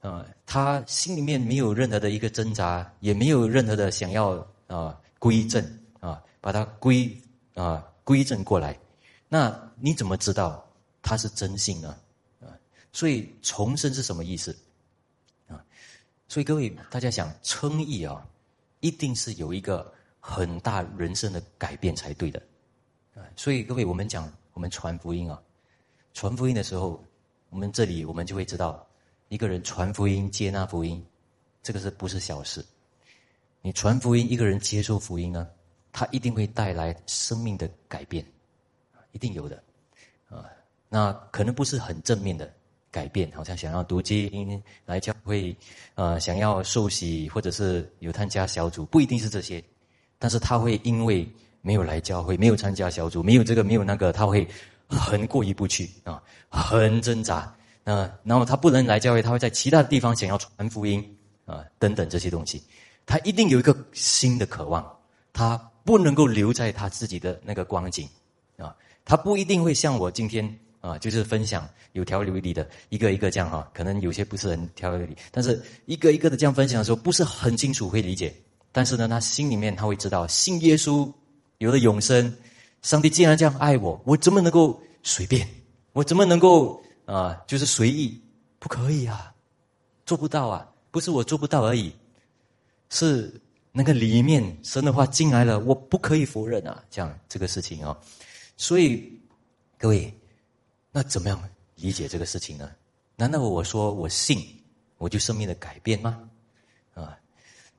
[0.00, 5.60] 呃，他心里面没有任何的一个挣扎，也没有任何的想要啊归正
[5.98, 7.12] 啊，把它归
[7.54, 8.78] 啊归正过来，
[9.28, 10.64] 那你怎么知道
[11.02, 11.96] 他是真信呢？
[12.40, 12.54] 啊，
[12.92, 14.56] 所以重生是什么意思？
[16.30, 18.26] 所以各位大家想称义啊，
[18.80, 19.92] 一定是有一个。
[20.22, 22.38] 很大人生的改变才对的，
[23.14, 23.24] 啊！
[23.36, 25.42] 所以各位，我们讲我们传福音啊，
[26.12, 27.02] 传福音的时候，
[27.48, 28.86] 我们这里我们就会知道，
[29.30, 31.02] 一个人传福音、接纳福音，
[31.62, 32.62] 这个是不是小事？
[33.62, 35.48] 你传福音，一个人接受福音呢，
[35.90, 38.22] 他一定会带来生命的改变，
[39.12, 39.64] 一定有的，
[40.28, 40.44] 啊！
[40.90, 42.52] 那可能不是很正面的
[42.90, 45.56] 改变，好像想要读经来教会，
[45.94, 49.62] 呃，想要受洗或者是有参加小组，不一定是这些。
[50.18, 51.26] 但是他会因为
[51.62, 54.46] 没有来教会，没有参加小组，没有这个没有那个，他会
[54.88, 58.10] 很过意不去啊，很挣扎那。
[58.24, 61.02] 然后他不能来教会，他会在其他地方想要传福音
[61.46, 62.62] 啊，等等这些东西。
[63.06, 64.84] 他一定有一个新的渴望，
[65.32, 68.08] 他不能够留在他自己的那个光景
[68.56, 68.74] 啊。
[69.04, 78.34] 他不一定会像我今天啊，就是分享有条理的一个一个这样哈，可能有些不是很条理，但是一个一个的这样分享的时候，不是很清楚会理解。
[78.72, 81.12] 但是呢，他心里面他会知道，信耶稣
[81.58, 82.34] 有了永生，
[82.82, 85.46] 上帝既然这样爱我，我怎么能够随便？
[85.92, 88.20] 我怎么能够啊，就是随意？
[88.60, 89.34] 不可以啊，
[90.06, 90.68] 做不到啊！
[90.90, 91.92] 不是我做不到而已，
[92.90, 93.32] 是
[93.72, 96.84] 那个里面神的话进来了，我不可以否认啊！
[96.90, 97.96] 这样这个事情啊，
[98.56, 99.18] 所以
[99.78, 100.12] 各位，
[100.92, 101.42] 那怎么样
[101.76, 102.70] 理解这个事情呢？
[103.16, 104.38] 难道我说我信，
[104.98, 106.28] 我就生命的改变吗？
[106.94, 107.18] 啊，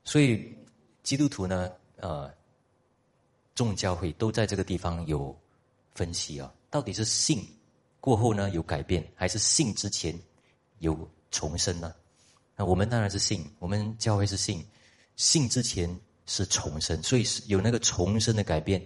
[0.04, 0.56] 所以。
[1.02, 2.32] 基督徒呢，呃，
[3.56, 5.36] 众教会都在这个地方有
[5.96, 7.44] 分析啊，到底是信
[7.98, 10.16] 过后呢有改变，还是信之前
[10.78, 10.96] 有
[11.32, 11.92] 重生呢？
[12.54, 14.64] 那我们当然是信，我们教会是信，
[15.16, 15.90] 信之前
[16.26, 18.80] 是重生，所以是有那个重生的改变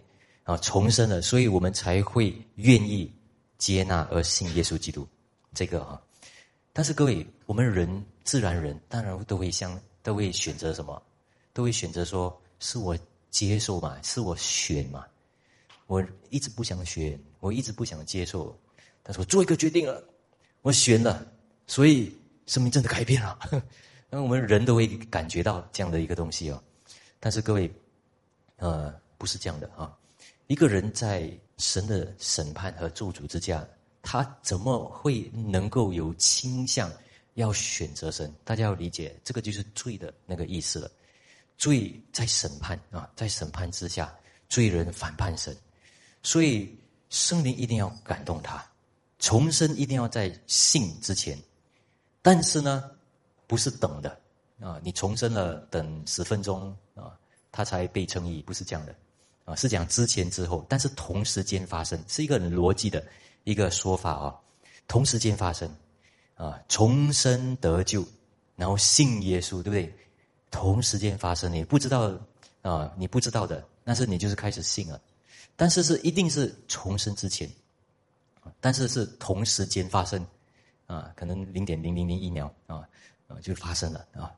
[0.45, 3.14] 啊，重生了，所以我们才会愿意
[3.59, 5.07] 接纳而信耶稣基督
[5.54, 6.00] 这个啊。
[6.72, 11.02] 但是各位，我们人自然人当然都会相都会选择什么？
[11.52, 12.96] 都会选择说是我
[13.30, 15.07] 接受嘛，是我选嘛。
[15.86, 18.54] 我一直不想选，我一直不想接受，
[19.02, 20.04] 但是我做一个决定了，
[20.62, 21.26] 我选了，
[21.66, 22.14] 所以
[22.46, 23.38] 生命真的改变了。
[24.11, 26.62] 那我们人都会感觉到这样的一个东西哦。
[27.18, 27.72] 但是各位，
[28.57, 29.96] 呃，不是这样的啊。
[30.46, 33.66] 一个人在神的审判和咒诅之下，
[34.02, 36.92] 他怎么会能够有倾向
[37.34, 38.32] 要选择神？
[38.44, 40.90] 大家要理解，这个就是罪的那个意思了。
[41.59, 44.14] 罪在审判啊，在审判之下，
[44.48, 45.57] 罪人反叛神，
[46.22, 46.78] 所以
[47.09, 48.62] 圣灵一定要感动他，
[49.18, 51.38] 重生一定要在信之前。
[52.20, 52.90] 但是呢，
[53.46, 54.20] 不是等的
[54.61, 57.18] 啊，你重生了等十分钟啊，
[57.50, 58.94] 他才被称义，不是这样的
[59.47, 63.03] 啊，是讲之前之后，但是同时间发生，是一个逻辑的
[63.44, 64.36] 一个说法啊，
[64.86, 65.72] 同时间发生
[66.34, 68.05] 啊，重生得救，
[68.57, 69.94] 然后信耶稣，对不对？
[70.51, 72.12] 同时间发生，你不知道
[72.62, 75.01] 啊，你不知道的，但是你就是开始信了，
[75.55, 77.49] 但是是一定是重生之前，
[78.61, 80.26] 但是是同时间发生，
[80.86, 82.82] 啊，可能零点零零零一秒啊
[83.28, 84.32] 啊就发生了啊，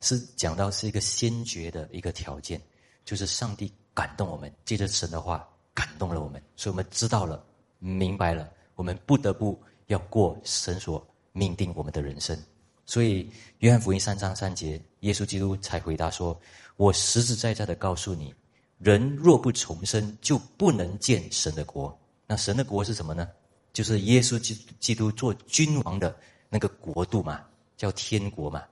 [0.00, 2.60] 是讲到是一个先决的一个条件，
[3.04, 7.44] 就是上帝感动我们，借着神的话感动了我们，所以我们知道了，
[7.78, 12.38] 明白了，我们不得不要过神所命定我们的人生。
[12.86, 16.38] 所以，约翰福音三章三节，耶稣基督才回答说
[16.76, 18.34] ：“我实实在在的告诉你，
[18.78, 21.96] 人若不重生，就不能见神的国。
[22.26, 23.28] 那神的国是什么呢？
[23.72, 26.16] 就是耶稣基基督做君王的
[26.48, 27.40] 那个国度嘛，
[27.76, 28.64] 叫天国嘛。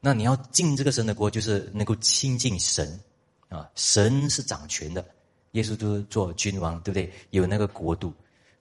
[0.00, 3.00] 那你要进这个神的国，就是能够亲近神
[3.48, 3.70] 啊。
[3.74, 5.04] 神是掌权的，
[5.52, 7.12] 耶稣都做君王，对不对？
[7.30, 8.12] 有那个国度。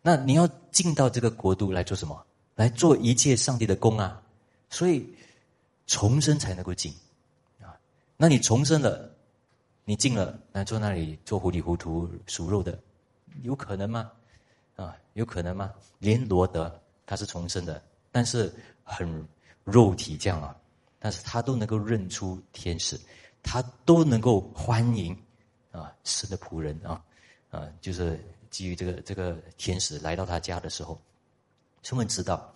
[0.01, 2.25] 那你要进到这个国度来做什么？
[2.55, 4.21] 来做一切上帝的功啊。”
[4.69, 5.07] 所以
[5.85, 6.91] 重生才能够进
[7.61, 7.77] 啊！
[8.17, 9.09] 那你重生了，
[9.85, 12.77] 你进了，那坐那里做糊里糊涂属肉的，
[13.43, 14.11] 有可能吗？
[14.75, 15.71] 啊，有可能吗？
[15.99, 17.81] 连罗德他是重生的，
[18.11, 18.51] 但是
[18.83, 19.25] 很
[19.63, 20.57] 肉体这样啊，
[20.99, 22.99] 但是他都能够认出天使，
[23.45, 25.15] 他都能够欢迎
[25.71, 27.01] 啊神的仆人啊
[27.49, 28.19] 啊，就是
[28.49, 30.99] 基于这个这个天使来到他家的时候，
[31.83, 32.53] 充分知道，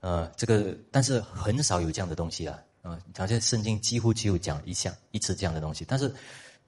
[0.00, 6.14] 呃，这个但是很少有这样的东西啊啊，好像圣经几乎只有讲一项一次这样的东西，但是。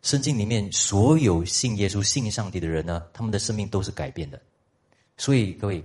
[0.02, 4.38] 圣经里面所有信耶稣、信上帝的人呢，他们的生命都是改变的。
[5.16, 5.82] 所以各位，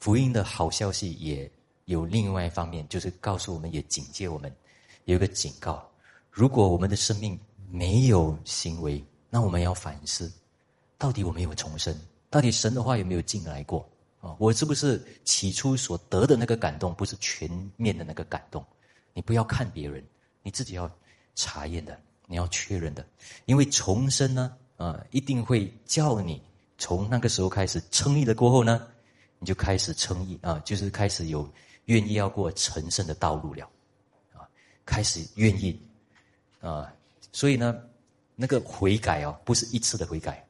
[0.00, 1.48] 福音的好消息也
[1.84, 4.52] 有另外一方面，就是告诉我们，也警戒我们，
[5.04, 5.88] 有一个警告：
[6.30, 7.38] 如果我们的生命
[7.70, 10.32] 没有行为，那我们要反思，
[10.96, 11.94] 到底我们有重生，
[12.30, 13.88] 到底神的话有没有进来过
[14.20, 14.34] 啊？
[14.38, 18.64] 我是不是起初所得的那个感动，不是全面的那个感动？
[19.12, 20.04] 你不要看别人，
[20.42, 20.90] 你自己要
[21.34, 21.98] 查验的。
[22.26, 23.04] 你要确认的，
[23.44, 26.40] 因为重生呢，啊，一定会叫你
[26.78, 28.86] 从那个时候开始称义了过后呢，
[29.40, 31.52] 你就开始称义啊，就是开始有
[31.86, 33.68] 愿意要过成圣的道路了，
[34.32, 34.46] 啊，
[34.86, 35.76] 开始愿意
[36.60, 36.94] 啊，
[37.32, 37.82] 所以呢，
[38.36, 40.46] 那个悔改哦，不是一次的悔改，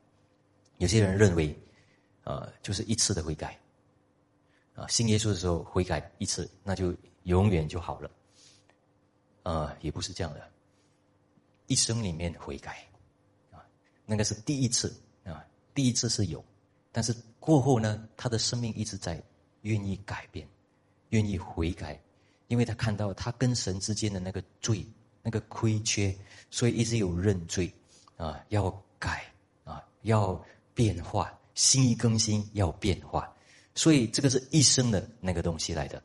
[0.78, 1.56] 有些人认为，
[2.24, 3.58] 啊，就是一次的悔改，
[4.74, 6.94] 啊，信耶稣的时候悔改一次，那就
[7.24, 8.10] 永远就好了，
[9.44, 10.50] 啊，也不是这样的。
[11.66, 12.84] 一生里面悔改，
[13.52, 13.64] 啊，
[14.04, 14.92] 那个是第一次
[15.24, 16.44] 啊，第一次是有，
[16.90, 19.22] 但是过后呢，他的生命一直在
[19.62, 20.48] 愿意改变，
[21.10, 22.00] 愿意悔改，
[22.48, 24.84] 因为他看到他跟神之间的那个罪、
[25.22, 26.14] 那个亏缺，
[26.50, 27.72] 所以一直有认罪
[28.16, 29.24] 啊，要改
[29.64, 30.42] 啊，要
[30.74, 33.32] 变化，心意更新要变化，
[33.74, 36.02] 所以这个是一生的那个东西来的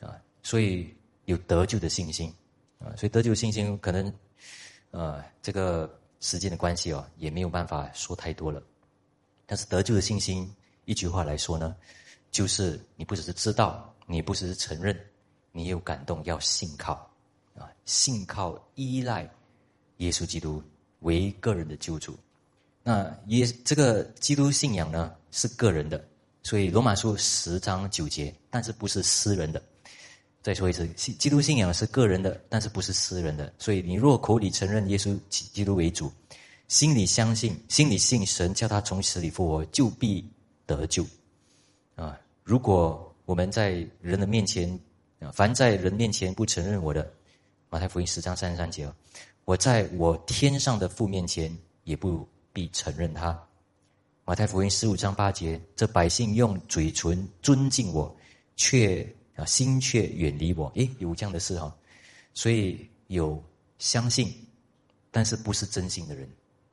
[0.00, 0.94] 啊，所以
[1.24, 2.32] 有得救的信心
[2.78, 4.12] 啊，所以得救信心可能。
[4.92, 8.60] 呃，这个时间的关系哦，也没有办法说太多了。
[9.46, 10.52] 但是得救的信心，
[10.84, 11.76] 一句话来说呢，
[12.32, 15.00] 就是你不只是知道，你不只是承认，
[15.52, 17.08] 你有感动，要信靠
[17.54, 19.28] 啊，信靠依赖
[19.98, 20.62] 耶稣基督
[21.00, 22.16] 为个人的救主。
[22.82, 26.02] 那耶这个基督信仰呢，是个人的，
[26.42, 29.62] 所以罗马书十章九节，但是不是私人的。
[30.42, 33.52] 再说一次，基督信仰是个人的，但是不是私人的。
[33.58, 36.10] 所以，你若口里承认耶稣基督为主，
[36.66, 40.26] 心里相信，心里信神叫他从死里复活，就必
[40.64, 41.04] 得救。
[41.94, 42.18] 啊！
[42.42, 44.80] 如果我们在人的面前，
[45.34, 47.12] 凡在人面前不承认我的，
[47.72, 48.92] 马太福音十章三十三节，
[49.44, 53.40] 我在我天上的父面前也不必承认他。
[54.24, 58.14] 马太福音十五章八节，这百姓用嘴唇尊敬我，
[58.56, 59.06] 却。
[59.36, 60.70] 啊，心却远离我。
[60.74, 61.74] 诶，有这样的事哈，
[62.34, 63.42] 所以有
[63.78, 64.30] 相信，
[65.10, 66.28] 但是不是真心的人，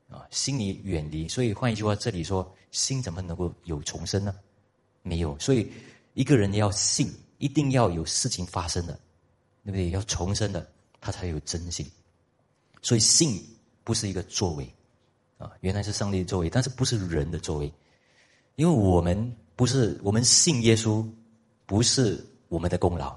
[0.10, 1.30] 啊，心里远离。
[1.30, 4.36] 所以换一句话，这里说心怎么能够有重生呢？
[5.02, 5.40] 没有。
[5.40, 5.72] 所以
[6.14, 9.00] 一个人要信，一定要有事情发生的，
[9.64, 9.90] 对不对？
[9.92, 10.70] 要重生的，
[11.02, 11.90] 他才有真心。
[12.82, 13.44] 所以信
[13.84, 14.74] 不是一个作为，
[15.38, 17.74] 啊，原来是上帝的作为，但是不是人的作为，
[18.56, 21.08] 因为我们不是我们信耶稣，
[21.66, 22.26] 不是。
[22.50, 23.14] 我们的功劳，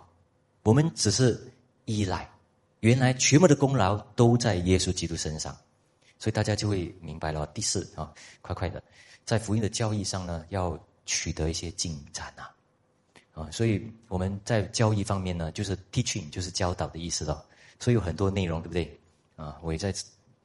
[0.65, 1.41] 我们只是
[1.85, 2.29] 依赖。
[2.81, 5.57] 原来全部的功劳都在耶稣基督身上，
[6.19, 7.47] 所以大家就会明白了。
[7.55, 8.83] 第四啊，快快的，
[9.25, 10.77] 在福音的教义上呢，要
[11.07, 12.53] 取得一些进展啊，
[13.35, 17.47] 啊，所以我们在教义方面呢，就是 teaching，就是教导的意思了。
[17.81, 19.01] 所以有很多内容，对不对？
[19.35, 19.93] 啊，我也在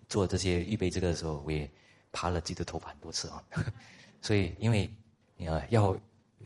[0.10, 1.70] 做这些预备这个的时候，我也
[2.12, 3.44] 爬了自己的头发很多次啊。
[4.20, 4.90] 所以因为
[5.46, 5.96] 啊，要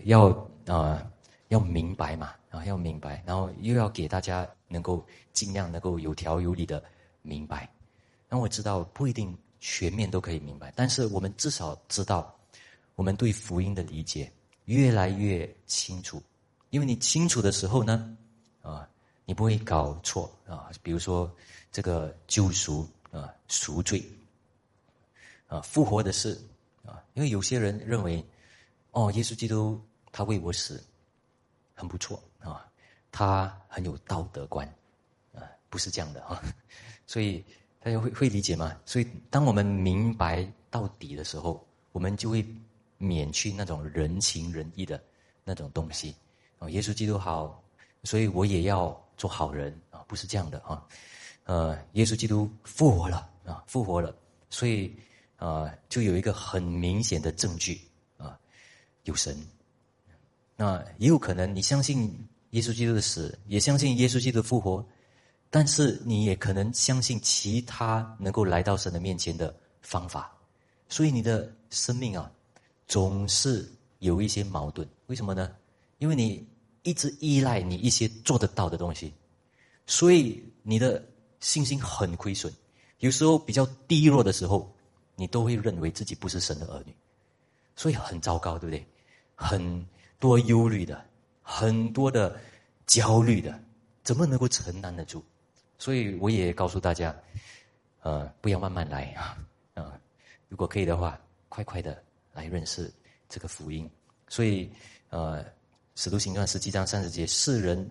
[0.03, 0.27] 要
[0.67, 1.09] 啊。
[1.49, 6.83] 要明白嘛，啊，要明白，然后又要给大家能够尽量能够有条有理的
[7.23, 7.67] 明白。
[8.29, 12.31] 那我知道不一定全面都可以明白，但是我们至少知道，
[12.93, 14.31] 我们对福音的理解
[14.65, 16.21] 越来越清楚。
[16.69, 18.15] 因为你清楚的时候呢，
[19.29, 20.71] 你不会搞错啊。
[20.81, 21.31] 比如说
[21.71, 24.03] 这个救赎啊，赎罪
[25.45, 26.35] 啊，复活的事
[26.83, 28.25] 啊，因为有些人认为，
[28.89, 29.79] 哦，耶稣基督
[30.11, 30.83] 他为我死。
[31.75, 32.65] 很不错啊，
[33.09, 34.67] 他很有道德观，
[35.33, 36.43] 啊，不是这样的啊，
[37.07, 37.41] 所以
[37.79, 38.75] 大家会会理解吗？
[38.83, 42.43] 所以当我们明白到底的时候，我们就会
[42.97, 45.01] 免去那种人情仁义的
[45.45, 46.13] 那种东西
[46.57, 46.67] 啊。
[46.69, 47.63] 耶稣基督好，
[48.03, 50.85] 所以我也要做好人啊，不是这样的啊。
[51.45, 54.15] 呃，耶稣基督复活了啊，复活了，
[54.49, 54.95] 所以
[55.37, 57.81] 啊，就有一个很明显的证据
[58.17, 58.39] 啊，
[59.03, 59.35] 有神。
[60.55, 62.13] 那也有可能，你相信
[62.51, 64.85] 耶稣基督的死，也相信耶稣基督复活，
[65.49, 70.31] 但是你也可能相信其他能够来到神的面前的方法，
[70.87, 72.31] 所以你的生命啊，
[72.87, 74.87] 总是有一些矛盾。
[75.07, 75.51] 为什么呢？
[75.97, 76.45] 因为你
[76.83, 79.13] 一直依赖你一些做得到的东西，
[79.85, 81.03] 所以你的
[81.39, 82.53] 信心很亏损。
[82.99, 84.73] 有时候比较低落的时候，
[85.15, 86.93] 你都会认为自己不是神的儿女，
[87.75, 88.85] 所以很糟糕，对不对？
[89.35, 89.87] 很
[90.19, 91.05] 多忧虑的，
[91.41, 92.37] 很多的
[92.85, 93.57] 焦虑的，
[94.03, 95.23] 怎么能够承担得住？
[95.77, 97.15] 所以我也告诉大家，
[98.01, 99.37] 呃，不要慢慢来啊，
[99.75, 99.97] 啊，
[100.49, 101.17] 如果可以的话，
[101.47, 102.03] 快快的
[102.33, 102.91] 来认识
[103.29, 103.89] 这个福音。
[104.27, 104.69] 所以，
[105.09, 105.41] 呃，
[106.01, 107.85] 《使徒行传》十七章三十节，世人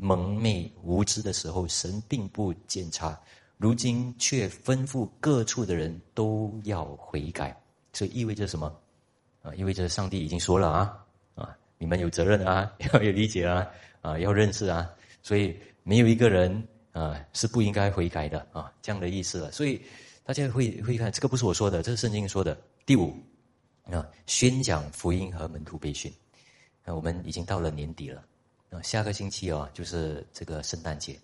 [0.00, 3.16] 蒙昧无知的时候，神并不检查，
[3.56, 7.56] 如今却吩咐各处的人都要悔改。
[7.92, 8.76] 这意味着什么？
[9.42, 10.98] 啊，意味着上帝已经说了啊，
[11.36, 13.64] 啊，你们有责任啊， 要有理解啊，
[14.00, 14.90] 啊，要认识啊，
[15.22, 16.66] 所以没有一个人。
[16.90, 19.52] 啊，是不应该悔改的啊，这样的意思了。
[19.52, 19.80] 所以
[20.24, 22.58] 大家会会看，这个不是我说的，这是圣经说的。
[22.84, 23.14] 第五
[23.84, 26.12] 啊，宣讲福音和门徒培训。
[26.88, 28.24] 那我们已经到了年底了，
[28.70, 31.18] 啊，下个星期哦，就是这个圣诞节，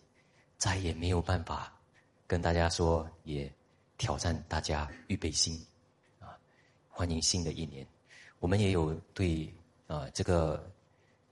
[0.58, 1.72] 再也没有办法
[2.26, 3.48] 跟大家说，也
[3.96, 5.64] 挑战大家预备心
[6.18, 6.36] 啊，
[6.90, 7.86] 欢迎新的一年。
[8.40, 9.54] 我们也有对
[9.86, 10.68] 啊这个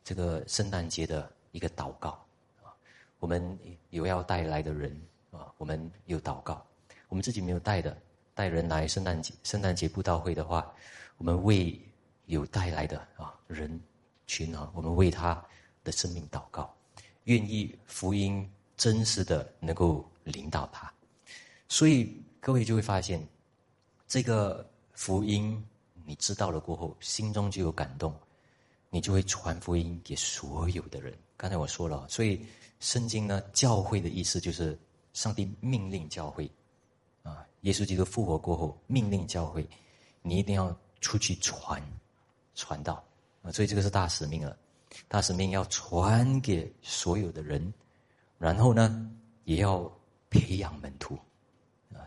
[0.05, 2.11] 这个圣诞节的一个祷告
[2.63, 2.71] 啊。
[3.19, 3.59] 我们
[3.91, 4.97] 有要带来的人
[5.33, 6.65] 啊，我们有祷告。
[7.09, 7.97] 我们自己没有带的，
[8.33, 10.73] 带人来圣诞节圣诞节布道会的话，
[11.19, 11.77] 我们为
[12.27, 13.69] 有带来的啊人
[14.31, 15.45] 群啊，我们为他
[15.83, 16.73] 的生命祷告，
[17.25, 20.93] 愿意福音真实的能够领导他。
[21.69, 23.27] 所以各位就会发现，
[24.07, 25.61] 这个福音
[26.05, 28.15] 你知道了过后，心中就有感动，
[28.91, 31.13] 你就会传福音给所有的人。
[31.37, 32.47] 刚才我说了，所以。
[32.81, 34.75] 圣经呢，教会的意思就是
[35.13, 36.51] 上帝命令教会，
[37.23, 39.69] 啊，耶稣基督复活过后命令教会，
[40.23, 41.79] 你一定要出去传，
[42.55, 43.05] 传道
[43.43, 44.57] 啊，所以这个是大使命了，
[45.09, 47.73] 大使命要传给所有的人，
[48.39, 49.11] 然后呢，
[49.45, 49.91] 也要
[50.29, 51.19] 培养门徒，
[51.93, 52.05] 啊，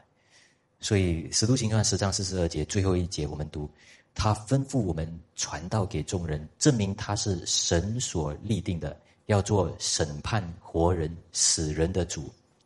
[0.79, 3.69] 所以使徒行传十章四十二节最后一节我们读，
[4.13, 8.99] 他吩咐我们传道给众人，证明他是神所立定的。
[9.27, 12.23] 要做审判活人死人的主，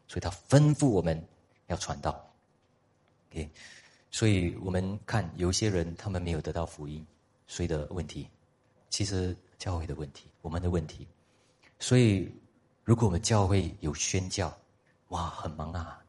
[0.08, 1.24] 所以他吩咐我们
[1.68, 2.20] 要传道。
[3.30, 3.48] OK，
[4.10, 7.06] 所以我们看有些人他们没有得到福音，
[7.46, 8.28] 所以的问题？
[8.90, 11.08] 其实教会的问题，我们的问题。
[11.80, 12.32] 所以
[12.84, 14.56] 如果我们教会有宣教，
[15.10, 16.04] 哇，很忙啊，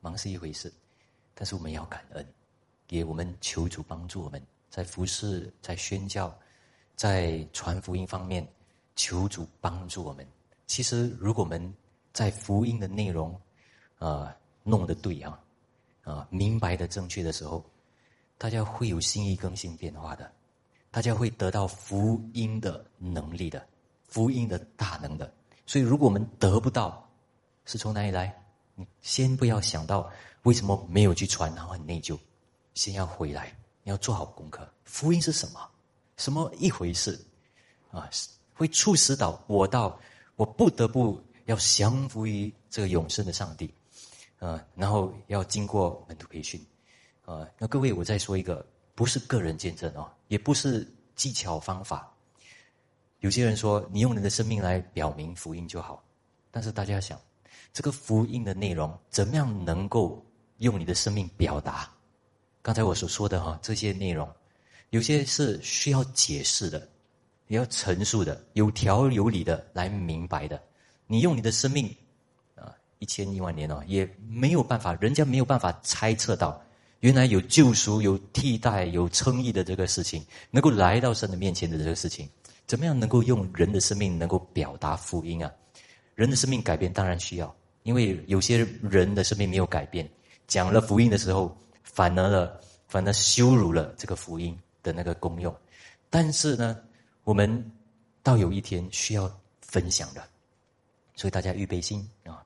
[0.00, 0.72] 忙是一回事，
[1.34, 2.26] 但是我们要感恩，
[2.86, 6.36] 给我们求主帮助我们在服侍、在宣教、
[6.94, 8.46] 在传福音方面。
[8.98, 10.26] 求主帮助我们。
[10.66, 11.74] 其实，如果我们
[12.14, 13.38] 在福音的内容，
[13.98, 15.38] 啊，弄得对啊，
[16.02, 17.62] 啊，明白的正确的时候，
[18.38, 20.32] 大家会有心意更新变化的，
[20.90, 23.66] 大家会得到福音的能力的，
[24.08, 25.32] 福音的大能的。
[25.66, 27.08] 所以，如果我们得不到，
[27.64, 28.34] 是从哪里来？
[28.74, 30.10] 你先不要想到
[30.42, 32.18] 为什么没有去传，然后很内疚，
[32.74, 34.68] 先要回来，你要做好功课。
[34.84, 35.60] 福音是什么？
[36.16, 37.18] 什么一回事？
[37.90, 38.08] 啊？
[38.54, 40.00] 会促使到我到
[40.36, 43.70] 我不得不要降服于这个永生的上帝，
[44.38, 46.58] 啊，然后要经过门徒培训，
[47.26, 48.64] 啊，那各位我再说一个，
[48.96, 52.12] 不是个人见证哦，也不是技巧方法。
[53.20, 56.02] 有些人说你用你的生命来表明福音就好，
[56.50, 57.20] 但是大家想，
[57.72, 60.24] 这个福音的内容怎么样能够
[60.58, 61.88] 用你的生命表达？
[62.62, 64.28] 刚才我所说的哈这些内容，
[64.90, 66.88] 有些是需要解释的。
[67.48, 70.60] 你要陈述的、有条有理的来明白的，
[71.06, 71.86] 你用你的生命
[72.56, 76.60] 啊，一千一万年哦，也没有办法，人家没有办法猜测到，
[77.00, 82.28] 原来有救赎、有替代、有称义的这个事情，能够来到神的面前的这个事情，
[82.66, 85.52] 怎么样能够用人的生命能够表达福音啊？
[86.14, 90.08] 人的生命改变当然需要，因为有些人的生命没有改变，
[90.46, 95.54] 讲了福音的时候，反而了，反而羞辱了这个福音的那个功用，
[96.08, 96.76] 但是呢？
[97.24, 97.72] 我们
[98.22, 99.28] 到有一天需要
[99.60, 100.22] 分享的，
[101.16, 102.40] 所以大家预备心啊，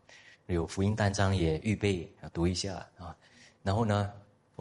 [0.46, 3.14] 有福音单章也预备读一下啊，
[3.62, 4.10] 然后呢，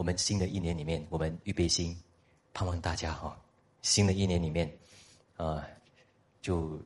[0.00, 1.94] 我们新的一年里面，我们预备心，
[2.54, 3.38] 盼望大家哈，
[3.82, 4.66] 新的一年里面，
[5.36, 5.62] 啊，
[6.40, 6.80] 就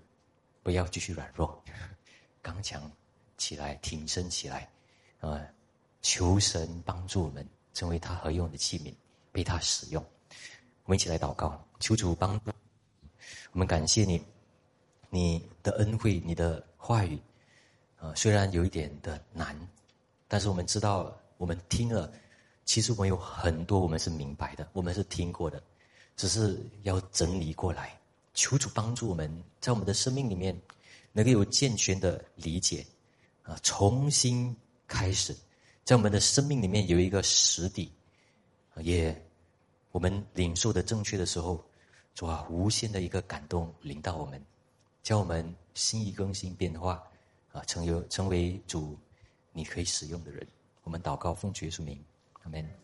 [0.64, 1.62] 不要继续软弱，
[2.42, 2.90] 刚强
[3.38, 4.68] 起来，挺身起来，
[5.20, 5.40] 啊，
[6.02, 8.92] 求神帮助我们成为他合用的器皿，
[9.30, 10.04] 被他使用。
[10.82, 12.50] 我们一起来祷告，求主帮助。
[13.52, 14.20] 我们感谢你，
[15.08, 17.16] 你的恩惠，你的话语，
[17.96, 19.56] 啊，虽然有一点的难，
[20.26, 22.12] 但是我们知道，我们听了，
[22.64, 25.62] 其实我们有很多我们是明白的，我们是听过的，
[26.16, 27.98] 只是要整理过来。
[28.32, 30.60] 求主帮助我们，在我们的生命里面，
[31.12, 32.84] 能够有健全的理解，
[33.42, 34.54] 啊，重新
[34.88, 35.36] 开始，
[35.84, 37.92] 在我们的生命里面有一个实底，
[38.78, 39.14] 也
[39.92, 41.64] 我们领受的正确的时候，
[42.14, 44.44] 主啊，无限的一个感动领到我们，
[45.04, 47.00] 叫我们心意更新变化，
[47.52, 48.98] 啊，成有成为主
[49.52, 50.44] 你可以使用的人。
[50.82, 52.02] 我们祷告奉主耶稣名，
[52.44, 52.83] 阿门。